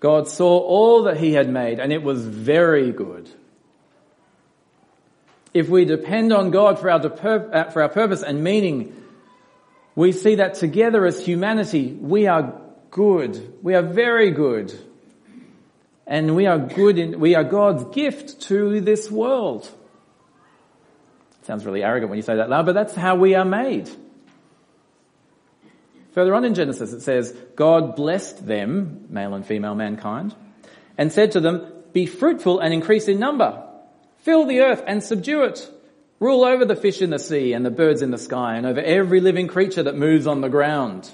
God 0.00 0.28
saw 0.28 0.58
all 0.58 1.04
that 1.04 1.16
he 1.16 1.32
had 1.32 1.48
made 1.48 1.80
and 1.80 1.92
it 1.92 2.02
was 2.02 2.24
very 2.26 2.92
good. 2.92 3.28
If 5.54 5.70
we 5.70 5.86
depend 5.86 6.32
on 6.32 6.50
God 6.50 6.78
for 6.78 6.90
our, 6.90 7.00
uh, 7.00 7.70
for 7.70 7.82
our 7.82 7.88
purpose 7.88 8.22
and 8.22 8.44
meaning, 8.44 8.94
we 9.94 10.12
see 10.12 10.36
that 10.36 10.54
together 10.54 11.06
as 11.06 11.24
humanity, 11.24 11.90
we 11.92 12.26
are 12.26 12.60
good. 12.90 13.58
We 13.62 13.74
are 13.74 13.82
very 13.82 14.30
good. 14.30 14.72
And 16.06 16.34
we 16.34 16.46
are 16.46 16.58
good 16.58 16.98
in, 16.98 17.20
we 17.20 17.34
are 17.34 17.44
God's 17.44 17.84
gift 17.94 18.40
to 18.42 18.80
this 18.80 19.10
world. 19.10 19.70
Sounds 21.42 21.66
really 21.66 21.82
arrogant 21.82 22.10
when 22.10 22.16
you 22.16 22.22
say 22.22 22.36
that 22.36 22.48
loud, 22.48 22.66
but 22.66 22.74
that's 22.74 22.94
how 22.94 23.16
we 23.16 23.34
are 23.34 23.44
made. 23.44 23.90
Further 26.12 26.34
on 26.34 26.44
in 26.44 26.54
Genesis 26.54 26.92
it 26.92 27.00
says, 27.00 27.32
God 27.54 27.94
blessed 27.94 28.46
them, 28.46 29.06
male 29.08 29.34
and 29.34 29.46
female 29.46 29.74
mankind, 29.74 30.34
and 30.96 31.12
said 31.12 31.32
to 31.32 31.40
them, 31.40 31.72
be 31.92 32.06
fruitful 32.06 32.60
and 32.60 32.74
increase 32.74 33.08
in 33.08 33.18
number. 33.18 33.64
Fill 34.18 34.46
the 34.46 34.60
earth 34.60 34.82
and 34.86 35.02
subdue 35.02 35.44
it. 35.44 35.70
Rule 36.20 36.44
over 36.44 36.64
the 36.64 36.76
fish 36.76 37.00
in 37.00 37.10
the 37.10 37.18
sea 37.18 37.52
and 37.52 37.64
the 37.64 37.70
birds 37.70 38.02
in 38.02 38.10
the 38.10 38.18
sky 38.18 38.56
and 38.56 38.66
over 38.66 38.80
every 38.80 39.20
living 39.20 39.46
creature 39.46 39.84
that 39.84 39.96
moves 39.96 40.26
on 40.26 40.40
the 40.40 40.48
ground. 40.48 41.08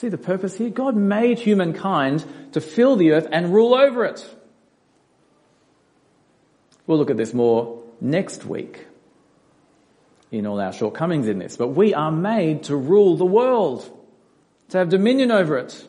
See 0.00 0.08
the 0.08 0.16
purpose 0.16 0.56
here? 0.56 0.70
God 0.70 0.96
made 0.96 1.38
humankind 1.38 2.24
to 2.52 2.60
fill 2.62 2.96
the 2.96 3.12
earth 3.12 3.28
and 3.30 3.52
rule 3.52 3.74
over 3.74 4.06
it. 4.06 4.26
We'll 6.86 6.96
look 6.96 7.10
at 7.10 7.18
this 7.18 7.34
more 7.34 7.82
next 8.00 8.46
week 8.46 8.86
in 10.30 10.46
all 10.46 10.58
our 10.58 10.72
shortcomings 10.72 11.28
in 11.28 11.38
this, 11.38 11.58
but 11.58 11.68
we 11.68 11.92
are 11.92 12.10
made 12.10 12.62
to 12.62 12.76
rule 12.76 13.18
the 13.18 13.26
world, 13.26 13.94
to 14.70 14.78
have 14.78 14.88
dominion 14.88 15.30
over 15.30 15.58
it. 15.58 15.86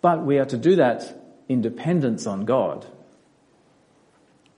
But 0.00 0.24
we 0.24 0.38
are 0.38 0.46
to 0.46 0.56
do 0.56 0.76
that 0.76 1.22
in 1.50 1.60
dependence 1.60 2.26
on 2.26 2.46
God. 2.46 2.86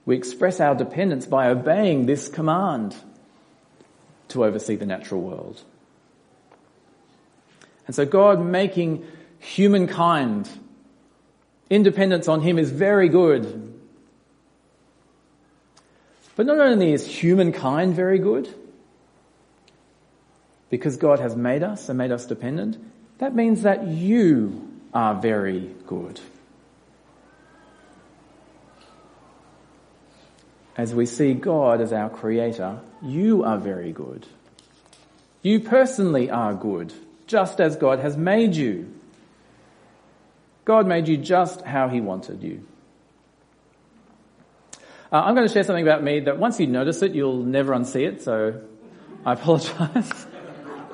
We 0.05 0.15
express 0.15 0.61
our 0.61 0.75
dependence 0.75 1.25
by 1.25 1.49
obeying 1.49 2.05
this 2.05 2.29
command 2.29 2.95
to 4.29 4.45
oversee 4.45 4.77
the 4.77 4.85
natural 4.85 5.19
world. 5.19 5.61
And 7.87 7.95
so 7.95 8.05
God 8.05 8.43
making 8.43 9.05
humankind 9.39 10.49
independence 11.69 12.27
on 12.27 12.41
Him 12.41 12.57
is 12.57 12.71
very 12.71 13.09
good. 13.09 13.73
But 16.35 16.45
not 16.45 16.59
only 16.59 16.93
is 16.93 17.05
humankind 17.05 17.95
very 17.95 18.19
good, 18.19 18.53
because 20.69 20.97
God 20.97 21.19
has 21.19 21.35
made 21.35 21.61
us 21.61 21.89
and 21.89 21.97
made 21.97 22.11
us 22.11 22.25
dependent, 22.25 22.77
that 23.19 23.35
means 23.35 23.61
that 23.61 23.87
you 23.87 24.71
are 24.93 25.13
very 25.13 25.69
good. 25.85 26.19
As 30.75 30.95
we 30.95 31.05
see 31.05 31.35
God 31.35 31.81
as 31.81 31.93
our 31.93 32.09
creator, 32.09 32.79
you 33.03 33.43
are 33.43 33.59
very 33.59 33.91
good. 33.91 34.25
You 35.43 35.59
personally 35.59 36.31
are 36.31 36.55
good, 36.55 36.91
just 37.27 37.59
as 37.59 37.75
God 37.75 37.99
has 37.99 38.17
made 38.17 38.55
you. 38.55 38.93
God 40.65 40.87
made 40.87 41.07
you 41.07 41.17
just 41.17 41.61
how 41.61 41.89
he 41.89 42.01
wanted 42.01 42.41
you. 42.43 42.65
Uh, 45.11 45.17
I'm 45.17 45.35
going 45.35 45.47
to 45.47 45.53
share 45.53 45.63
something 45.63 45.83
about 45.83 46.03
me 46.03 46.21
that 46.21 46.39
once 46.39 46.59
you 46.59 46.67
notice 46.67 47.01
it, 47.01 47.13
you'll 47.13 47.43
never 47.43 47.73
unsee 47.73 48.07
it, 48.07 48.21
so 48.23 48.61
I 49.25 49.33
apologize. 49.33 50.25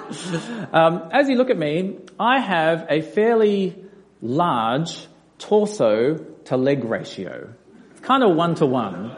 um, 0.73 1.09
as 1.11 1.29
you 1.29 1.35
look 1.37 1.49
at 1.49 1.57
me, 1.57 1.99
I 2.19 2.39
have 2.39 2.87
a 2.89 3.01
fairly 3.01 3.81
large 4.21 5.07
torso 5.37 6.17
to 6.45 6.57
leg 6.57 6.83
ratio. 6.83 7.53
It's 7.91 8.01
kind 8.01 8.23
of 8.23 8.35
one 8.35 8.55
to 8.55 8.65
one. 8.65 9.15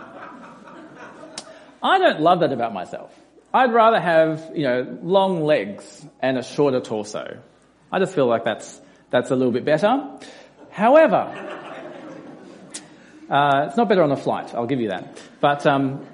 I 1.82 1.98
don't 1.98 2.22
love 2.22 2.41
that 2.41 2.53
about 2.53 2.74
myself. 2.74 3.18
I'd 3.53 3.74
rather 3.74 4.00
have, 4.00 4.51
you 4.55 4.63
know, 4.63 4.98
long 5.03 5.43
legs 5.43 6.05
and 6.22 6.38
a 6.38 6.43
shorter 6.43 6.79
torso. 6.79 7.39
I 7.91 8.00
just 8.00 8.15
feel 8.15 8.27
like 8.27 8.46
that's, 8.46 8.79
that's 9.10 9.31
a 9.31 9.36
little 9.36 9.51
bit 9.51 9.65
better. 9.65 10.10
However, 10.70 11.17
uh, 13.29 13.65
it's 13.67 13.77
not 13.77 13.89
better 13.89 14.03
on 14.03 14.12
a 14.12 14.17
flight, 14.17 14.55
I'll 14.55 14.67
give 14.67 14.79
you 14.79 14.89
that. 14.89 15.20
But, 15.41 15.65
um, 15.65 16.05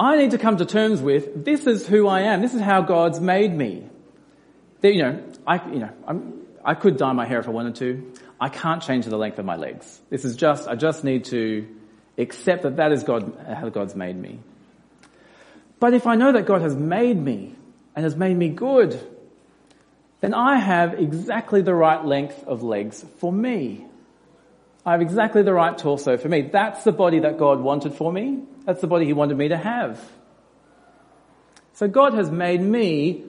I 0.00 0.16
need 0.16 0.30
to 0.30 0.38
come 0.38 0.56
to 0.56 0.64
terms 0.64 1.02
with, 1.02 1.44
this 1.44 1.66
is 1.66 1.86
who 1.86 2.08
I 2.08 2.22
am. 2.22 2.40
This 2.40 2.54
is 2.54 2.62
how 2.62 2.80
God's 2.80 3.20
made 3.20 3.52
me. 3.52 3.86
That, 4.80 4.94
you 4.94 5.02
know, 5.02 5.22
I, 5.46 5.70
you 5.70 5.80
know, 5.80 5.90
I'm, 6.06 6.40
I 6.64 6.72
could 6.72 6.96
dye 6.96 7.12
my 7.12 7.26
hair 7.26 7.38
if 7.38 7.46
I 7.46 7.50
wanted 7.50 7.74
to. 7.76 8.10
I 8.40 8.48
can't 8.48 8.82
change 8.82 9.04
the 9.04 9.18
length 9.18 9.38
of 9.38 9.44
my 9.44 9.56
legs. 9.56 10.00
This 10.08 10.24
is 10.24 10.36
just, 10.36 10.66
I 10.66 10.74
just 10.74 11.04
need 11.04 11.26
to 11.26 11.68
accept 12.16 12.62
that 12.62 12.76
that 12.76 12.92
is 12.92 13.02
God, 13.02 13.30
how 13.46 13.68
God's 13.68 13.94
made 13.94 14.16
me. 14.16 14.38
But 15.80 15.94
if 15.94 16.06
I 16.06 16.14
know 16.14 16.30
that 16.32 16.44
God 16.44 16.60
has 16.60 16.76
made 16.76 17.20
me 17.20 17.54
and 17.96 18.04
has 18.04 18.14
made 18.14 18.36
me 18.36 18.50
good, 18.50 19.00
then 20.20 20.34
I 20.34 20.58
have 20.58 20.94
exactly 21.00 21.62
the 21.62 21.74
right 21.74 22.04
length 22.04 22.44
of 22.44 22.62
legs 22.62 23.04
for 23.18 23.32
me. 23.32 23.86
I 24.84 24.92
have 24.92 25.00
exactly 25.00 25.42
the 25.42 25.54
right 25.54 25.76
torso 25.76 26.18
for 26.18 26.28
me. 26.28 26.42
That's 26.42 26.84
the 26.84 26.92
body 26.92 27.20
that 27.20 27.38
God 27.38 27.60
wanted 27.60 27.94
for 27.94 28.12
me. 28.12 28.42
That's 28.66 28.82
the 28.82 28.86
body 28.86 29.06
He 29.06 29.14
wanted 29.14 29.38
me 29.38 29.48
to 29.48 29.56
have. 29.56 30.00
So 31.74 31.88
God 31.88 32.12
has 32.12 32.30
made 32.30 32.60
me 32.60 33.24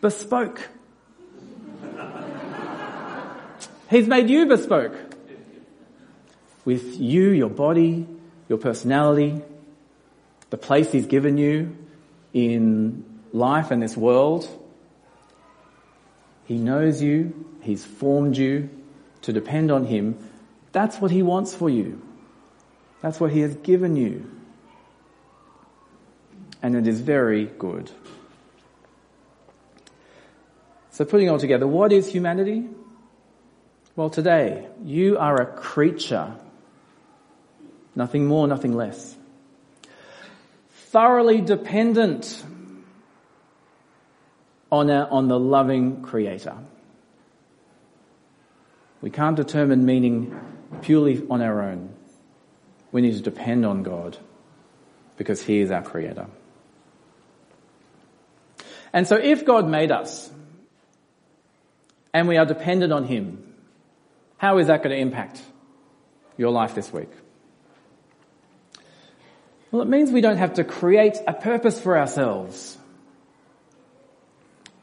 bespoke. 0.00 0.68
He's 3.88 4.08
made 4.08 4.28
you 4.28 4.46
bespoke. 4.46 4.96
With 6.64 6.98
you, 6.98 7.30
your 7.30 7.50
body, 7.50 8.08
your 8.48 8.58
personality, 8.58 9.42
the 10.50 10.56
place 10.56 10.90
He's 10.90 11.06
given 11.06 11.38
you 11.38 11.76
in 12.34 13.04
life 13.32 13.70
and 13.70 13.82
this 13.82 13.96
world. 13.96 14.46
He 16.44 16.58
knows 16.58 17.00
you. 17.00 17.46
He's 17.62 17.82
formed 17.82 18.36
you 18.36 18.68
to 19.22 19.32
depend 19.32 19.70
on 19.70 19.86
Him. 19.86 20.18
That's 20.72 21.00
what 21.00 21.10
He 21.10 21.22
wants 21.22 21.54
for 21.54 21.70
you. 21.70 22.02
That's 23.00 23.18
what 23.18 23.32
He 23.32 23.40
has 23.40 23.54
given 23.54 23.96
you. 23.96 24.30
And 26.62 26.74
it 26.74 26.86
is 26.86 27.00
very 27.00 27.46
good. 27.46 27.90
So 30.90 31.04
putting 31.04 31.30
all 31.30 31.38
together, 31.38 31.66
what 31.66 31.92
is 31.92 32.10
humanity? 32.10 32.68
Well, 33.96 34.10
today, 34.10 34.68
you 34.84 35.18
are 35.18 35.40
a 35.40 35.46
creature. 35.46 36.34
Nothing 37.94 38.26
more, 38.26 38.46
nothing 38.48 38.74
less. 38.74 39.16
Thoroughly 40.94 41.40
dependent 41.40 42.40
on, 44.70 44.88
our, 44.90 45.10
on 45.10 45.26
the 45.26 45.40
loving 45.40 46.02
Creator. 46.02 46.54
We 49.00 49.10
can't 49.10 49.34
determine 49.34 49.84
meaning 49.84 50.40
purely 50.82 51.26
on 51.28 51.42
our 51.42 51.62
own. 51.62 51.92
We 52.92 53.00
need 53.00 53.16
to 53.16 53.22
depend 53.22 53.66
on 53.66 53.82
God 53.82 54.18
because 55.16 55.42
He 55.42 55.58
is 55.58 55.72
our 55.72 55.82
Creator. 55.82 56.28
And 58.92 59.08
so 59.08 59.16
if 59.16 59.44
God 59.44 59.68
made 59.68 59.90
us 59.90 60.30
and 62.12 62.28
we 62.28 62.36
are 62.36 62.46
dependent 62.46 62.92
on 62.92 63.02
Him, 63.02 63.52
how 64.36 64.58
is 64.58 64.68
that 64.68 64.84
going 64.84 64.94
to 64.94 65.02
impact 65.02 65.42
your 66.36 66.52
life 66.52 66.76
this 66.76 66.92
week? 66.92 67.10
Well, 69.74 69.82
it 69.82 69.88
means 69.88 70.12
we 70.12 70.20
don't 70.20 70.36
have 70.36 70.54
to 70.54 70.62
create 70.62 71.18
a 71.26 71.32
purpose 71.32 71.80
for 71.80 71.98
ourselves. 71.98 72.78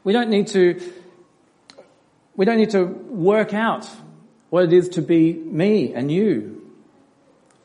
We 0.04 0.12
don't 0.12 0.28
need 0.28 0.48
to, 0.48 0.82
we 2.36 2.44
don't 2.44 2.58
need 2.58 2.72
to 2.72 2.84
work 2.84 3.54
out 3.54 3.88
what 4.50 4.64
it 4.64 4.72
is 4.74 4.90
to 4.90 5.00
be 5.00 5.32
me 5.32 5.94
and 5.94 6.12
you. 6.12 6.70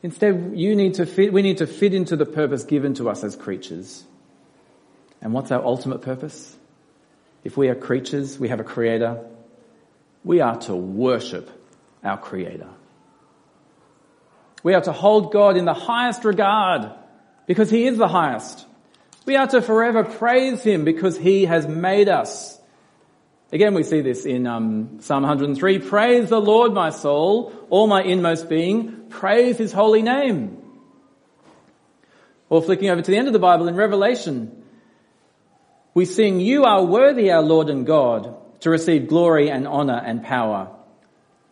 Instead, 0.02 0.52
you 0.54 0.74
need 0.74 0.94
to 0.94 1.04
fit, 1.04 1.30
we 1.30 1.42
need 1.42 1.58
to 1.58 1.66
fit 1.66 1.92
into 1.92 2.16
the 2.16 2.24
purpose 2.24 2.64
given 2.64 2.94
to 2.94 3.10
us 3.10 3.22
as 3.22 3.36
creatures. 3.36 4.04
And 5.20 5.34
what's 5.34 5.52
our 5.52 5.62
ultimate 5.62 6.00
purpose? 6.00 6.56
If 7.44 7.58
we 7.58 7.68
are 7.68 7.74
creatures, 7.74 8.38
we 8.38 8.48
have 8.48 8.60
a 8.60 8.64
creator, 8.64 9.22
we 10.24 10.40
are 10.40 10.56
to 10.60 10.74
worship 10.74 11.50
our 12.02 12.16
Creator. 12.16 12.70
We 14.62 14.72
are 14.72 14.80
to 14.80 14.92
hold 14.92 15.30
God 15.30 15.58
in 15.58 15.66
the 15.66 15.74
highest 15.74 16.24
regard 16.24 16.90
because 17.48 17.70
He 17.70 17.86
is 17.86 17.98
the 17.98 18.06
highest. 18.06 18.64
We 19.26 19.34
are 19.34 19.48
to 19.48 19.60
forever 19.60 20.04
praise 20.04 20.62
Him 20.62 20.84
because 20.84 21.18
He 21.18 21.46
has 21.46 21.66
made 21.66 22.08
us. 22.08 22.56
Again, 23.50 23.74
we 23.74 23.82
see 23.82 24.02
this 24.02 24.26
in 24.26 24.46
um, 24.46 25.00
Psalm 25.00 25.22
103. 25.22 25.80
Praise 25.80 26.28
the 26.28 26.40
Lord, 26.40 26.74
my 26.74 26.90
soul, 26.90 27.52
all 27.70 27.88
my 27.88 28.02
inmost 28.02 28.48
being. 28.48 29.08
Praise 29.08 29.56
His 29.56 29.72
holy 29.72 30.02
name. 30.02 30.62
Or 32.50 32.62
flicking 32.62 32.90
over 32.90 33.02
to 33.02 33.10
the 33.10 33.16
end 33.16 33.26
of 33.26 33.32
the 33.32 33.38
Bible 33.38 33.66
in 33.66 33.74
Revelation, 33.74 34.64
we 35.94 36.04
sing, 36.04 36.40
You 36.40 36.64
are 36.64 36.84
worthy, 36.84 37.30
our 37.30 37.42
Lord 37.42 37.70
and 37.70 37.86
God, 37.86 38.36
to 38.60 38.70
receive 38.70 39.08
glory 39.08 39.50
and 39.50 39.66
honor 39.66 40.00
and 40.04 40.22
power. 40.22 40.74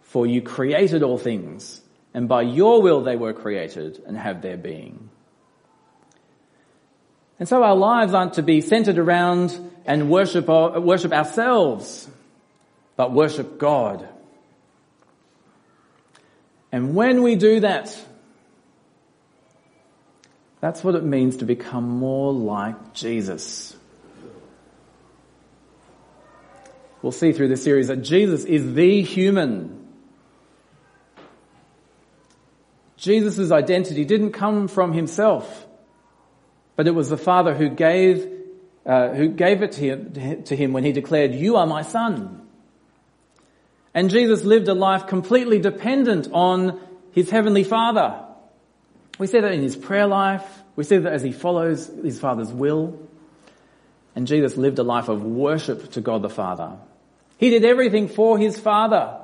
For 0.03 0.27
you 0.27 0.43
created 0.43 1.03
all 1.03 1.19
things, 1.19 1.81
and 2.15 2.29
by 2.29 2.43
your 2.43 2.81
will 2.83 3.03
they 3.03 3.17
were 3.17 3.33
created 3.33 4.03
and 4.07 4.17
have 4.17 4.43
their 4.43 4.57
being. 4.57 5.06
And 7.39 7.49
so 7.49 7.63
our 7.63 7.77
lives 7.77 8.15
aren't 8.15 8.35
to 8.35 8.43
be 8.43 8.61
centered 8.61 8.99
around 8.99 9.59
and 9.85 10.11
worship, 10.11 10.49
worship 10.49 11.13
ourselves, 11.13 12.09
but 12.97 13.13
worship 13.13 13.59
God. 13.59 14.09
And 16.73 16.95
when 16.95 17.23
we 17.23 17.37
do 17.37 17.61
that, 17.61 17.97
that's 20.61 20.83
what 20.83 20.95
it 20.95 21.05
means 21.05 21.37
to 21.39 21.45
become 21.45 21.89
more 21.89 22.33
like 22.33 22.95
Jesus. 22.95 23.77
We'll 27.03 27.13
see 27.13 27.33
through 27.33 27.49
this 27.49 27.63
series 27.63 27.89
that 27.89 27.99
Jesus 27.99 28.45
is 28.45 28.75
the 28.75 29.03
human. 29.03 29.87
Jesus' 32.97 33.53
identity 33.53 34.05
didn't 34.05 34.33
come 34.33 34.67
from 34.67 34.93
himself, 34.93 35.66
but 36.77 36.87
it 36.87 36.95
was 36.95 37.09
the 37.09 37.17
Father 37.17 37.55
who 37.55 37.69
gave, 37.71 38.31
uh, 38.85 39.09
who 39.09 39.29
gave 39.29 39.63
it 39.63 39.73
to 39.73 39.81
him, 39.81 40.45
to 40.45 40.55
him 40.55 40.73
when 40.73 40.85
he 40.85 40.93
declared, 40.93 41.35
you 41.35 41.57
are 41.57 41.67
my 41.67 41.83
son. 41.83 42.47
And 43.95 44.11
Jesus 44.11 44.45
lived 44.45 44.69
a 44.69 44.75
life 44.75 45.07
completely 45.07 45.59
dependent 45.59 46.29
on 46.31 46.79
his 47.13 47.31
heavenly 47.31 47.65
Father. 47.65 48.23
We 49.19 49.27
see 49.27 49.41
that 49.41 49.53
in 49.53 49.63
his 49.63 49.75
prayer 49.75 50.07
life. 50.07 50.45
We 50.77 50.85
see 50.85 50.99
that 50.99 51.11
as 51.11 51.23
he 51.23 51.33
follows 51.33 51.91
his 52.05 52.21
Father's 52.21 52.53
will. 52.53 53.01
And 54.15 54.27
Jesus 54.27 54.59
lived 54.59 54.79
a 54.79 54.83
life 54.83 55.09
of 55.09 55.25
worship 55.25 55.93
to 55.93 56.03
God 56.03 56.21
the 56.21 56.29
Father. 56.29 56.73
He 57.39 57.49
did 57.49 57.65
everything 57.65 58.09
for 58.09 58.39
his 58.39 58.61
Father. 58.61 59.19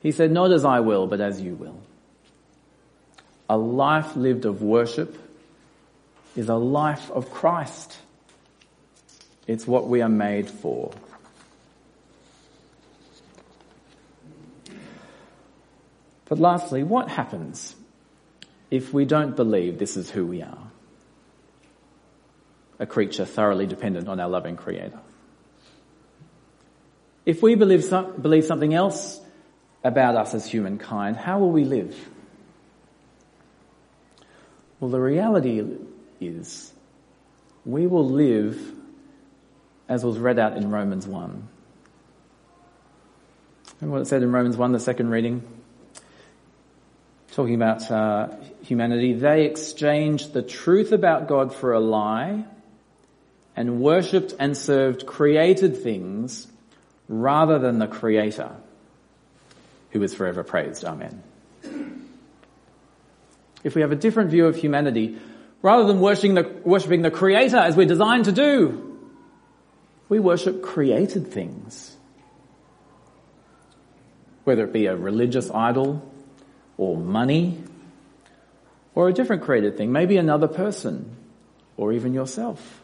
He 0.00 0.10
said, 0.10 0.32
not 0.32 0.50
as 0.50 0.64
I 0.64 0.80
will, 0.80 1.06
but 1.06 1.20
as 1.20 1.40
you 1.40 1.54
will. 1.54 1.80
A 3.48 3.56
life 3.56 4.16
lived 4.16 4.46
of 4.46 4.62
worship 4.62 5.16
is 6.36 6.48
a 6.48 6.54
life 6.54 7.10
of 7.10 7.30
Christ. 7.30 7.96
It's 9.46 9.66
what 9.66 9.88
we 9.88 10.02
are 10.02 10.08
made 10.08 10.48
for. 10.48 10.92
But 16.28 16.38
lastly, 16.38 16.84
what 16.84 17.08
happens 17.08 17.74
if 18.70 18.92
we 18.92 19.04
don't 19.04 19.34
believe 19.34 19.78
this 19.78 19.96
is 19.96 20.08
who 20.08 20.24
we 20.24 20.42
are? 20.42 20.70
A 22.78 22.86
creature 22.86 23.24
thoroughly 23.24 23.66
dependent 23.66 24.08
on 24.08 24.20
our 24.20 24.28
loving 24.28 24.56
Creator. 24.56 25.00
If 27.26 27.42
we 27.42 27.56
believe, 27.56 27.90
believe 27.90 28.44
something 28.44 28.72
else 28.72 29.20
about 29.82 30.14
us 30.14 30.32
as 30.34 30.46
humankind, 30.46 31.16
how 31.16 31.40
will 31.40 31.50
we 31.50 31.64
live? 31.64 32.08
Well, 34.78 34.90
the 34.90 35.00
reality 35.00 35.62
is 36.20 36.72
we 37.64 37.86
will 37.86 38.08
live 38.08 38.58
as 39.88 40.04
was 40.04 40.18
read 40.18 40.38
out 40.38 40.56
in 40.56 40.70
Romans 40.70 41.06
1. 41.06 41.48
Remember 43.80 43.94
what 43.96 44.02
it 44.02 44.06
said 44.06 44.22
in 44.22 44.30
Romans 44.30 44.56
1, 44.56 44.72
the 44.72 44.80
second 44.80 45.10
reading? 45.10 45.42
talking 47.32 47.54
about 47.54 47.90
uh, 47.90 48.28
humanity, 48.62 49.12
they 49.14 49.44
exchanged 49.46 50.32
the 50.32 50.42
truth 50.42 50.92
about 50.92 51.28
God 51.28 51.54
for 51.54 51.72
a 51.72 51.80
lie 51.80 52.44
and 53.56 53.80
worshipped 53.80 54.34
and 54.38 54.56
served 54.56 55.06
created 55.06 55.82
things 55.82 56.46
rather 57.08 57.58
than 57.58 57.78
the 57.78 57.86
creator 57.86 58.50
who 59.90 60.02
is 60.02 60.14
forever 60.14 60.44
praised. 60.44 60.84
Amen. 60.84 61.22
If 63.62 63.74
we 63.74 63.82
have 63.82 63.92
a 63.92 63.96
different 63.96 64.30
view 64.30 64.46
of 64.46 64.56
humanity, 64.56 65.18
rather 65.62 65.84
than 65.84 66.00
worshipping 66.00 66.34
the, 66.34 66.42
worshipping 66.64 67.02
the 67.02 67.10
creator 67.10 67.58
as 67.58 67.76
we're 67.76 67.86
designed 67.86 68.26
to 68.26 68.32
do, 68.32 68.98
we 70.08 70.18
worship 70.18 70.62
created 70.62 71.28
things. 71.28 71.96
Whether 74.44 74.64
it 74.64 74.72
be 74.72 74.86
a 74.86 74.96
religious 74.96 75.50
idol, 75.50 76.10
or 76.80 76.96
money 76.96 77.62
or 78.94 79.08
a 79.10 79.12
different 79.12 79.42
created 79.42 79.76
thing, 79.76 79.92
maybe 79.92 80.16
another 80.16 80.48
person 80.48 81.14
or 81.76 81.92
even 81.92 82.14
yourself. 82.14 82.80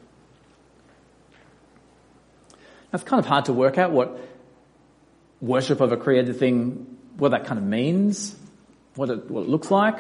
Now, 2.53 2.97
it's 2.97 3.05
kind 3.05 3.19
of 3.19 3.27
hard 3.27 3.47
to 3.47 3.55
work 3.55 3.79
out 3.79 3.91
what 3.91 4.21
worship 5.41 5.81
of 5.81 5.93
a 5.93 5.97
created 5.97 6.37
thing, 6.39 6.99
what 7.17 7.31
that 7.31 7.47
kind 7.47 7.59
of 7.59 7.65
means, 7.65 8.37
what 8.97 9.09
it, 9.09 9.31
what 9.31 9.45
it 9.45 9.49
looks 9.49 9.71
like. 9.71 9.99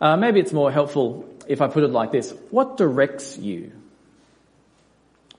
Uh, 0.00 0.16
maybe 0.16 0.40
it's 0.40 0.52
more 0.52 0.72
helpful 0.72 1.28
if 1.50 1.60
I 1.60 1.66
put 1.66 1.82
it 1.82 1.90
like 1.90 2.12
this. 2.12 2.32
What 2.50 2.76
directs 2.76 3.36
you? 3.36 3.72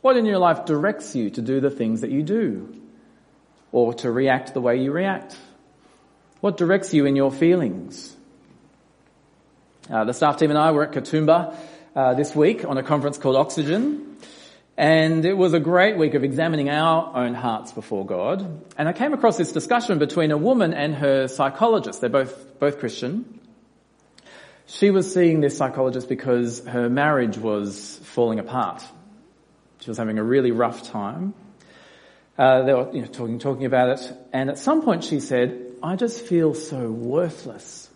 What 0.02 0.17
in 0.17 0.26
your 0.26 0.39
life 0.39 0.65
directs 0.65 1.15
you 1.15 1.30
to 1.30 1.41
do 1.41 1.62
the 1.62 1.69
things 1.69 2.02
that 2.02 2.12
you 2.12 2.21
do? 2.21 2.76
Or 3.71 3.93
to 3.93 4.12
react 4.12 4.54
the 4.54 4.60
way 4.60 4.76
you 4.82 4.91
react? 4.91 5.38
What 6.41 6.58
directs 6.58 6.93
you 6.93 7.06
in 7.06 7.15
your 7.15 7.32
feelings? 7.32 8.13
Uh, 9.89 10.04
the 10.04 10.13
staff 10.13 10.36
team 10.36 10.50
and 10.50 10.60
I 10.60 10.71
were 10.71 10.84
at 10.84 10.91
Katoomba 10.91 11.56
uh, 11.95 12.13
this 12.15 12.36
week 12.36 12.65
on 12.65 12.78
a 12.78 12.84
conference 12.84 13.17
called 13.17 13.38
Oxygen. 13.38 14.17
And 14.76 15.24
it 15.24 15.38
was 15.38 15.54
a 15.54 15.62
great 15.62 15.97
week 15.97 16.13
of 16.13 16.26
examining 16.26 16.69
our 16.69 17.15
own 17.15 17.36
hearts 17.36 17.71
before 17.71 18.06
God. 18.06 18.65
And 18.78 18.89
I 18.89 18.93
came 18.93 19.13
across 19.13 19.38
this 19.38 19.54
discussion 19.54 19.97
between 19.97 20.32
a 20.32 20.38
woman 20.38 20.74
and 20.74 20.93
her 20.95 21.30
psychologist. 21.30 22.02
They're 22.02 22.10
both, 22.10 22.60
both 22.60 22.80
Christian. 22.80 23.39
She 24.72 24.90
was 24.90 25.14
seeing 25.14 25.42
this 25.42 25.58
psychologist 25.58 26.08
because 26.08 26.66
her 26.66 26.90
marriage 26.90 27.38
was 27.38 28.00
falling 28.04 28.40
apart. 28.40 28.82
She 29.82 29.90
was 29.90 29.98
having 29.98 30.18
a 30.18 30.24
really 30.24 30.52
rough 30.52 30.84
time. 30.84 31.34
Uh, 32.38 32.62
they 32.64 32.74
were 32.74 32.90
you 32.94 33.02
know, 33.02 33.08
talking, 33.08 33.38
talking 33.38 33.66
about 33.66 33.90
it. 33.90 34.14
And 34.32 34.50
at 34.50 34.58
some 34.58 34.82
point 34.82 35.04
she 35.04 35.20
said, 35.20 35.62
I 35.84 35.98
just 35.98 36.22
feel 36.22 36.54
so 36.54 36.90
worthless. 36.90 37.90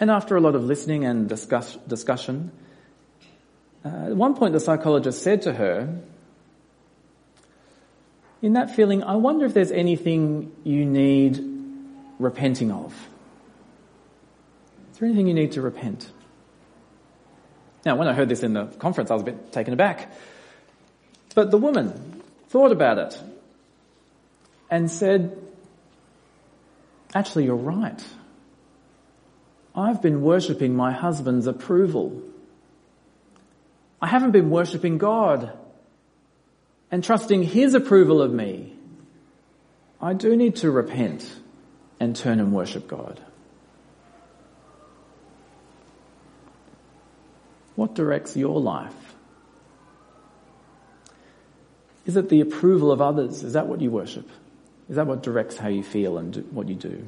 And 0.00 0.10
after 0.10 0.34
a 0.34 0.40
lot 0.40 0.56
of 0.56 0.64
listening 0.64 1.04
and 1.04 1.28
discuss, 1.28 1.76
discussion, 1.86 2.50
uh, 3.84 4.06
at 4.06 4.16
one 4.16 4.34
point 4.34 4.54
the 4.54 4.60
psychologist 4.60 5.22
said 5.22 5.42
to 5.42 5.52
her, 5.52 6.00
in 8.42 8.54
that 8.54 8.74
feeling, 8.74 9.04
I 9.04 9.14
wonder 9.14 9.46
if 9.46 9.54
there's 9.54 9.70
anything 9.70 10.50
you 10.64 10.84
need 10.84 11.38
repenting 12.18 12.72
of. 12.72 12.92
There 15.02 15.08
anything 15.08 15.26
you 15.26 15.34
need 15.34 15.50
to 15.52 15.62
repent? 15.62 16.08
Now, 17.84 17.96
when 17.96 18.06
I 18.06 18.12
heard 18.12 18.28
this 18.28 18.44
in 18.44 18.52
the 18.52 18.66
conference, 18.66 19.10
I 19.10 19.14
was 19.14 19.22
a 19.22 19.24
bit 19.24 19.50
taken 19.50 19.74
aback. 19.74 20.12
But 21.34 21.50
the 21.50 21.58
woman 21.58 22.22
thought 22.50 22.70
about 22.70 22.98
it 22.98 23.20
and 24.70 24.88
said, 24.88 25.36
actually, 27.12 27.46
you're 27.46 27.56
right. 27.56 28.00
I've 29.74 30.00
been 30.00 30.22
worshipping 30.22 30.76
my 30.76 30.92
husband's 30.92 31.48
approval. 31.48 32.22
I 34.00 34.06
haven't 34.06 34.30
been 34.30 34.50
worshipping 34.50 34.98
God 34.98 35.50
and 36.92 37.02
trusting 37.02 37.42
his 37.42 37.74
approval 37.74 38.22
of 38.22 38.32
me. 38.32 38.76
I 40.00 40.12
do 40.12 40.36
need 40.36 40.54
to 40.58 40.70
repent 40.70 41.28
and 41.98 42.14
turn 42.14 42.38
and 42.38 42.52
worship 42.52 42.86
God. 42.86 43.20
What 47.82 47.96
directs 47.96 48.36
your 48.36 48.60
life? 48.60 48.94
Is 52.06 52.16
it 52.16 52.28
the 52.28 52.40
approval 52.40 52.92
of 52.92 53.00
others? 53.00 53.42
Is 53.42 53.54
that 53.54 53.66
what 53.66 53.80
you 53.80 53.90
worship? 53.90 54.28
Is 54.88 54.94
that 54.94 55.08
what 55.08 55.24
directs 55.24 55.56
how 55.56 55.66
you 55.66 55.82
feel 55.82 56.16
and 56.16 56.46
what 56.52 56.68
you 56.68 56.76
do? 56.76 57.04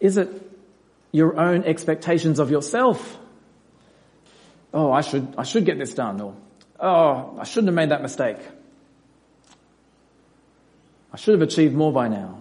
Is 0.00 0.18
it 0.18 0.28
your 1.12 1.40
own 1.40 1.64
expectations 1.64 2.38
of 2.38 2.50
yourself? 2.50 3.16
Oh, 4.74 4.92
I 4.92 5.00
should, 5.00 5.34
I 5.38 5.44
should 5.44 5.64
get 5.64 5.78
this 5.78 5.94
done 5.94 6.20
or, 6.20 6.36
oh, 6.78 7.38
I 7.40 7.44
shouldn't 7.44 7.68
have 7.68 7.74
made 7.74 7.88
that 7.88 8.02
mistake. 8.02 8.36
I 11.10 11.16
should 11.16 11.32
have 11.32 11.48
achieved 11.48 11.74
more 11.74 11.90
by 11.90 12.08
now. 12.08 12.38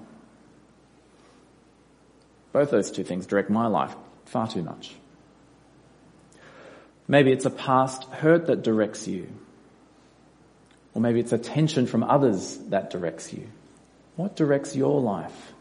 Both 2.52 2.70
those 2.70 2.92
two 2.92 3.06
things 3.06 3.28
direct 3.28 3.50
my 3.50 3.68
life 3.68 3.96
far 4.26 4.50
too 4.50 4.62
much. 4.62 4.94
Maybe 7.08 7.32
it's 7.32 7.46
a 7.46 7.50
past 7.50 8.06
hurt 8.06 8.48
that 8.48 8.64
directs 8.64 9.08
you. 9.08 9.28
Or 10.94 11.02
maybe 11.02 11.20
it's 11.20 11.34
attention 11.34 11.88
from 11.88 12.04
others 12.04 12.58
that 12.70 12.90
directs 12.90 13.34
you. 13.34 13.48
What 14.16 14.36
directs 14.36 14.76
your 14.76 15.02
life? 15.02 15.54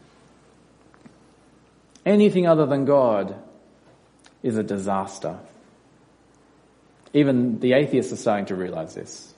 Anything 2.05 2.47
other 2.47 2.65
than 2.65 2.85
God 2.85 3.35
is 4.41 4.57
a 4.57 4.63
disaster. 4.63 5.39
Even 7.13 7.59
the 7.59 7.73
atheists 7.73 8.11
are 8.13 8.17
starting 8.17 8.47
to 8.47 8.55
realize 8.55 8.93
this. 8.93 9.33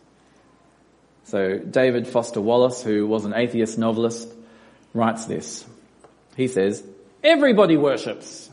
So 1.26 1.58
David 1.58 2.08
Foster 2.08 2.42
Wallace, 2.42 2.84
who 2.84 3.08
was 3.08 3.26
an 3.26 3.34
atheist 3.34 3.78
novelist, 3.78 4.32
writes 4.94 5.26
this. 5.26 5.66
He 6.36 6.48
says, 6.48 6.84
everybody 7.24 7.78
worships. 7.78 8.50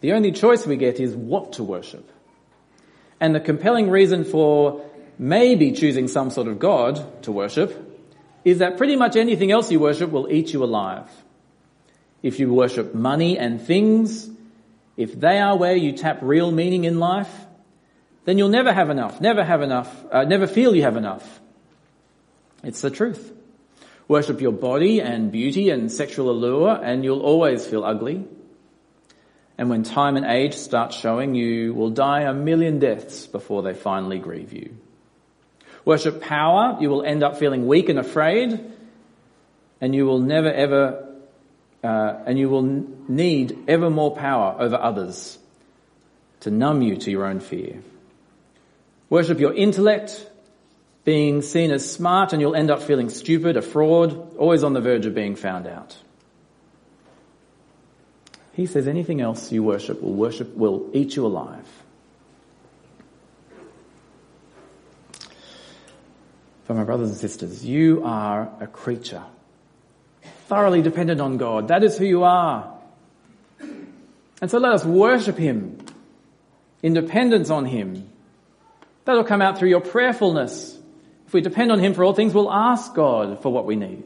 The 0.00 0.12
only 0.12 0.32
choice 0.32 0.66
we 0.66 0.76
get 0.76 0.98
is 0.98 1.14
what 1.14 1.54
to 1.54 1.64
worship. 1.64 2.10
And 3.20 3.34
the 3.34 3.40
compelling 3.40 3.90
reason 3.90 4.24
for 4.24 4.82
maybe 5.20 5.70
choosing 5.72 6.08
some 6.08 6.30
sort 6.30 6.48
of 6.48 6.58
God 6.58 7.22
to 7.24 7.30
worship, 7.30 7.76
is 8.42 8.58
that 8.58 8.78
pretty 8.78 8.96
much 8.96 9.16
anything 9.16 9.52
else 9.52 9.70
you 9.70 9.78
worship 9.78 10.10
will 10.10 10.32
eat 10.32 10.54
you 10.54 10.64
alive. 10.64 11.08
If 12.22 12.40
you 12.40 12.50
worship 12.52 12.94
money 12.94 13.38
and 13.38 13.60
things, 13.60 14.30
if 14.96 15.20
they 15.20 15.38
are 15.38 15.58
where 15.58 15.76
you 15.76 15.92
tap 15.92 16.20
real 16.22 16.50
meaning 16.50 16.84
in 16.84 16.98
life, 16.98 17.30
then 18.24 18.38
you'll 18.38 18.48
never 18.48 18.72
have 18.72 18.88
enough, 18.88 19.20
never 19.20 19.44
have 19.44 19.60
enough, 19.60 20.04
uh, 20.10 20.24
never 20.24 20.46
feel 20.46 20.74
you 20.74 20.82
have 20.82 20.96
enough. 20.96 21.40
It's 22.64 22.80
the 22.80 22.90
truth. 22.90 23.32
Worship 24.08 24.40
your 24.40 24.52
body 24.52 25.02
and 25.02 25.30
beauty 25.30 25.68
and 25.68 25.92
sexual 25.92 26.30
allure 26.30 26.80
and 26.82 27.04
you'll 27.04 27.20
always 27.20 27.66
feel 27.66 27.84
ugly. 27.84 28.24
And 29.60 29.68
when 29.68 29.82
time 29.82 30.16
and 30.16 30.24
age 30.24 30.54
start 30.54 30.94
showing, 30.94 31.34
you 31.34 31.74
will 31.74 31.90
die 31.90 32.22
a 32.22 32.32
million 32.32 32.78
deaths 32.78 33.26
before 33.26 33.60
they 33.60 33.74
finally 33.74 34.18
grieve 34.18 34.54
you. 34.54 34.74
Worship 35.84 36.22
power, 36.22 36.78
you 36.80 36.88
will 36.88 37.02
end 37.02 37.22
up 37.22 37.36
feeling 37.36 37.66
weak 37.66 37.90
and 37.90 37.98
afraid, 37.98 38.58
and 39.78 39.94
you 39.94 40.06
will 40.06 40.18
never 40.18 40.50
ever, 40.50 41.14
uh, 41.84 42.22
and 42.24 42.38
you 42.38 42.48
will 42.48 42.62
need 43.06 43.58
ever 43.68 43.90
more 43.90 44.16
power 44.16 44.56
over 44.58 44.76
others 44.76 45.38
to 46.40 46.50
numb 46.50 46.80
you 46.80 46.96
to 46.96 47.10
your 47.10 47.26
own 47.26 47.40
fear. 47.40 47.82
Worship 49.10 49.40
your 49.40 49.52
intellect, 49.52 50.26
being 51.04 51.42
seen 51.42 51.70
as 51.70 51.92
smart 51.92 52.32
and 52.32 52.40
you'll 52.40 52.56
end 52.56 52.70
up 52.70 52.80
feeling 52.80 53.10
stupid, 53.10 53.58
a 53.58 53.62
fraud, 53.62 54.38
always 54.38 54.64
on 54.64 54.72
the 54.72 54.80
verge 54.80 55.04
of 55.04 55.14
being 55.14 55.36
found 55.36 55.66
out. 55.66 55.98
He 58.52 58.66
says 58.66 58.88
anything 58.88 59.20
else 59.20 59.52
you 59.52 59.62
worship 59.62 60.02
will 60.02 60.12
worship, 60.12 60.54
will 60.54 60.88
eat 60.92 61.16
you 61.16 61.26
alive. 61.26 61.66
For 66.64 66.74
my 66.74 66.84
brothers 66.84 67.10
and 67.10 67.18
sisters, 67.18 67.64
you 67.64 68.02
are 68.04 68.50
a 68.60 68.66
creature 68.66 69.24
thoroughly 70.46 70.82
dependent 70.82 71.20
on 71.20 71.36
God. 71.36 71.68
That 71.68 71.84
is 71.84 71.96
who 71.96 72.04
you 72.04 72.24
are. 72.24 72.76
And 73.60 74.50
so 74.50 74.58
let 74.58 74.72
us 74.72 74.84
worship 74.84 75.36
Him 75.36 75.78
in 76.82 76.92
dependence 76.92 77.50
on 77.50 77.66
Him 77.66 78.10
That'll 79.04 79.24
come 79.24 79.42
out 79.42 79.58
through 79.58 79.70
your 79.70 79.80
prayerfulness. 79.80 80.78
If 81.26 81.32
we 81.32 81.40
depend 81.40 81.72
on 81.72 81.78
Him 81.78 81.94
for 81.94 82.04
all 82.04 82.14
things, 82.14 82.34
we'll 82.34 82.52
ask 82.52 82.94
God 82.94 83.42
for 83.42 83.52
what 83.52 83.66
we 83.66 83.76
need. 83.76 84.04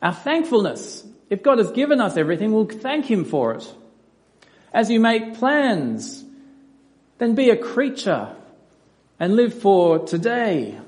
Our 0.00 0.12
thankfulness. 0.12 1.02
If 1.32 1.42
God 1.42 1.56
has 1.56 1.70
given 1.70 1.98
us 1.98 2.18
everything, 2.18 2.52
we'll 2.52 2.66
thank 2.66 3.10
Him 3.10 3.24
for 3.24 3.54
it. 3.54 3.66
As 4.70 4.90
you 4.90 5.00
make 5.00 5.38
plans, 5.38 6.22
then 7.16 7.34
be 7.34 7.48
a 7.48 7.56
creature 7.56 8.36
and 9.18 9.34
live 9.34 9.54
for 9.54 10.00
today. 10.00 10.78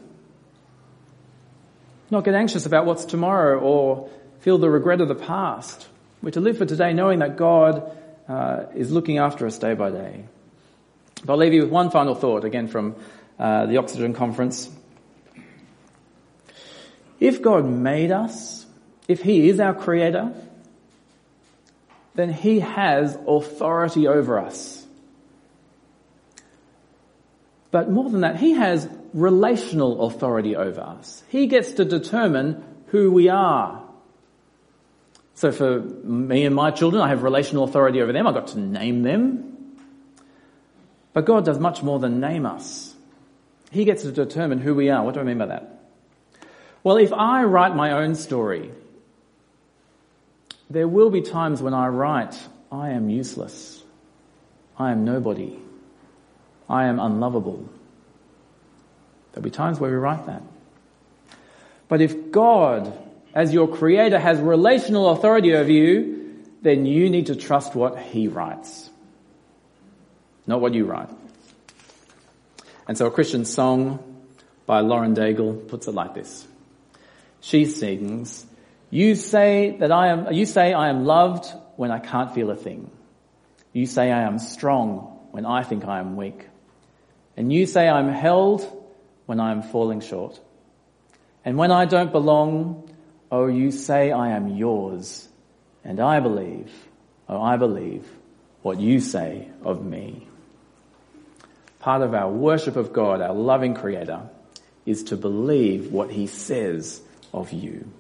Not 2.11 2.25
get 2.25 2.35
anxious 2.35 2.67
about 2.67 2.85
what's 2.85 3.07
tomorrow 3.07 3.59
or 3.59 4.11
feel 4.41 4.59
the 4.59 4.69
regret 4.69 5.01
of 5.01 5.09
the 5.09 5.15
past. 5.15 5.89
We're 6.21 6.33
to 6.33 6.43
live 6.43 6.59
for 6.59 6.67
today 6.67 6.93
knowing 6.93 7.21
that 7.21 7.39
God 7.39 7.97
uh, 8.29 8.65
is 8.75 8.93
looking 8.93 9.17
after 9.17 9.47
us 9.47 9.57
day 9.57 9.73
by 9.73 9.91
day. 9.93 10.25
But 11.25 11.33
I'll 11.33 11.39
leave 11.39 11.55
you 11.55 11.63
with 11.63 11.71
one 11.71 11.91
final 11.91 12.15
thought, 12.15 12.45
again 12.45 12.69
from 12.69 12.97
uh, 13.39 13.65
the 13.65 13.79
Oxygen 13.79 14.13
Conference. 14.13 14.69
If 17.19 17.41
God 17.41 17.65
made 17.65 18.11
us, 18.11 18.64
if 19.09 19.23
He 19.23 19.49
is 19.49 19.61
our 19.61 19.75
Creator, 19.75 20.33
then 22.15 22.33
He 22.33 22.61
has 22.61 23.19
authority 23.27 24.09
over 24.09 24.39
us. 24.39 24.87
But 27.71 27.91
more 27.91 28.09
than 28.09 28.21
that, 28.21 28.37
He 28.37 28.53
has 28.53 28.89
relational 29.13 30.07
authority 30.07 30.57
over 30.57 30.81
us. 30.81 31.23
He 31.29 31.47
gets 31.47 31.73
to 31.75 31.85
determine 31.85 32.63
who 32.89 33.11
we 33.11 33.29
are. 33.29 33.83
So 35.35 35.51
for 35.51 35.81
me 35.81 36.45
and 36.45 36.55
my 36.55 36.71
children, 36.71 37.03
I 37.03 37.09
have 37.09 37.25
relational 37.25 37.65
authority 37.65 38.01
over 38.01 38.13
them. 38.13 38.27
I 38.27 38.33
got 38.33 38.49
to 38.49 38.61
name 38.61 39.03
them. 39.03 39.77
But 41.13 41.25
God 41.25 41.45
does 41.45 41.59
much 41.59 41.83
more 41.83 41.99
than 41.99 42.21
name 42.21 42.47
us. 42.47 42.95
He 43.71 43.85
gets 43.85 44.03
to 44.03 44.13
determine 44.13 44.59
who 44.59 44.75
we 44.75 44.91
are. 44.91 45.05
What 45.05 45.15
do 45.15 45.21
I 45.21 45.25
mean 45.25 45.39
by 45.39 45.47
that? 45.47 45.81
Well, 46.85 46.99
if 46.99 47.13
I 47.13 47.43
write 47.45 47.75
my 47.75 47.93
own 47.93 48.15
story, 48.15 48.71
there 50.71 50.89
will 50.89 51.11
be 51.11 51.23
times 51.23 51.63
when 51.63 51.75
I 51.75 51.89
write, 51.89 52.39
I 52.71 52.91
am 52.91 53.11
useless. 53.11 53.83
I 54.79 54.91
am 54.91 55.05
nobody. 55.05 55.59
I 56.69 56.87
am 56.87 56.99
unlovable. 56.99 57.69
There'll 59.33 59.45
be 59.45 59.51
times 59.51 59.79
where 59.79 59.91
we 59.91 59.97
write 59.97 60.27
that. 60.27 60.43
But 61.89 62.01
if 62.01 62.31
God, 62.31 62.93
as 63.35 63.53
your 63.53 63.69
creator, 63.69 64.19
has 64.19 64.41
relational 64.41 65.11
authority 65.11 65.55
over 65.55 65.71
you, 65.71 66.43
then 66.63 66.87
you 66.87 67.11
need 67.11 67.27
to 67.27 67.37
trust 67.37 67.75
what 67.75 67.99
he 67.99 68.29
writes 68.29 68.91
not 70.47 70.61
what 70.61 70.75
you 70.75 70.85
write. 70.85 71.09
And 72.87 72.99
so 72.99 73.07
a 73.07 73.11
Christian 73.11 73.45
song 73.45 73.99
by 74.67 74.81
Lauren 74.81 75.15
Daigle 75.15 75.69
puts 75.69 75.89
it 75.89 75.93
like 75.93 76.15
this. 76.15 76.47
She 77.41 77.67
sings, 77.67 78.45
you 78.95 79.17
say 79.17 79.77
that 79.79 79.91
I 79.91 80.07
am, 80.11 80.33
you 80.33 80.47
say 80.47 80.73
I 80.73 80.89
am 80.89 81.05
loved 81.05 81.53
when 81.75 81.91
I 81.91 81.99
can't 81.99 82.33
feel 82.33 82.49
a 82.53 82.55
thing. 82.55 82.93
You 83.73 83.87
say 83.87 84.13
I 84.13 84.23
am 84.23 84.39
strong 84.39 85.19
when 85.33 85.45
I 85.45 85.65
think 85.65 85.85
I 85.85 85.99
am 85.99 86.15
weak. 86.15 86.47
And 87.37 87.53
you 87.53 87.67
say 87.67 87.89
I'm 87.89 88.09
held 88.09 88.63
when 89.27 89.41
I 89.41 89.51
am 89.51 89.63
falling 89.63 90.01
short. 90.01 90.39
And 91.45 91.59
when 91.59 91.73
I 91.73 91.87
don't 91.87 92.13
belong, 92.13 92.89
oh, 93.33 93.49
you 93.49 93.73
say 93.73 94.13
I 94.13 94.29
am 94.29 94.47
yours. 94.47 95.27
And 95.83 95.99
I 95.99 96.21
believe, 96.21 96.71
oh, 97.29 97.43
I 97.43 97.57
believe 97.57 98.09
what 98.63 98.79
you 98.79 99.01
say 99.01 99.49
of 99.65 99.85
me. 99.85 100.29
Part 101.81 102.03
of 102.03 102.15
our 102.15 102.31
worship 102.31 102.77
of 102.77 102.93
God, 102.93 103.21
our 103.21 103.35
loving 103.35 103.75
creator, 103.75 104.21
is 104.87 105.03
to 105.11 105.17
believe 105.17 105.91
what 105.91 106.13
he 106.13 106.29
says 106.29 107.01
of 107.33 107.53
you. 107.53 107.91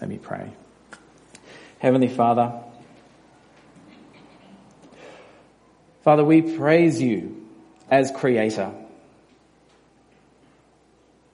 Let 0.00 0.08
me 0.08 0.18
pray. 0.18 0.50
Heavenly 1.78 2.08
Father, 2.08 2.62
Father, 6.02 6.24
we 6.24 6.40
praise 6.40 7.00
you 7.00 7.46
as 7.90 8.10
creator, 8.10 8.72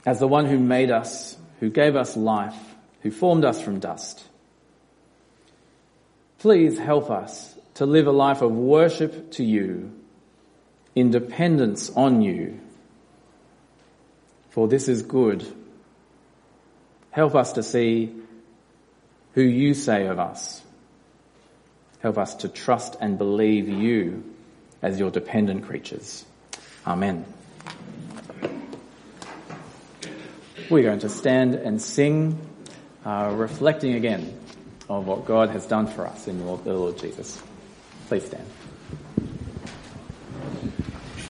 as 0.05 0.19
the 0.19 0.27
one 0.27 0.47
who 0.47 0.59
made 0.59 0.91
us, 0.91 1.37
who 1.61 1.71
gave 1.71 1.95
us 1.95 2.17
life, 2.17 2.57
who 3.03 3.11
formed 3.11 3.45
us 3.45 3.61
from 3.61 3.79
dust. 3.79 4.25
Please 6.39 6.79
help 6.79 7.11
us 7.11 7.55
to 7.75 7.87
live 7.87 8.07
a 8.07 8.13
life 8.13 8.43
of 8.43 8.53
worship 8.53 9.33
to 9.33 9.45
you 9.45 9.93
in 10.95 11.11
dependence 11.11 11.91
on 11.91 12.23
you. 12.23 12.59
For 14.51 14.67
this 14.67 14.89
is 14.89 15.03
good. 15.03 15.47
Help 17.11 17.35
us 17.35 17.53
to 17.53 17.63
see 17.63 18.13
who 19.37 19.43
you 19.43 19.75
say 19.75 20.07
of 20.07 20.19
us. 20.19 20.63
Help 22.01 22.17
us 22.17 22.37
to 22.37 22.49
trust 22.49 22.97
and 23.01 23.19
believe 23.19 23.69
you 23.69 24.25
as 24.81 24.99
your 24.99 25.11
dependent 25.11 25.67
creatures. 25.67 26.25
Amen. 26.87 27.27
We're 30.71 30.85
going 30.85 31.01
to 31.01 31.11
stand 31.11 31.55
and 31.55 31.81
sing, 31.81 32.41
uh, 33.05 33.35
reflecting 33.37 33.95
again 33.95 34.41
on 34.89 35.05
what 35.05 35.27
God 35.27 35.51
has 35.51 35.67
done 35.67 35.87
for 35.87 36.07
us 36.07 36.27
in 36.27 36.39
the 36.39 36.73
Lord 36.73 36.99
Jesus. 36.99 37.41
Please 38.09 38.25
stand. 38.25 38.47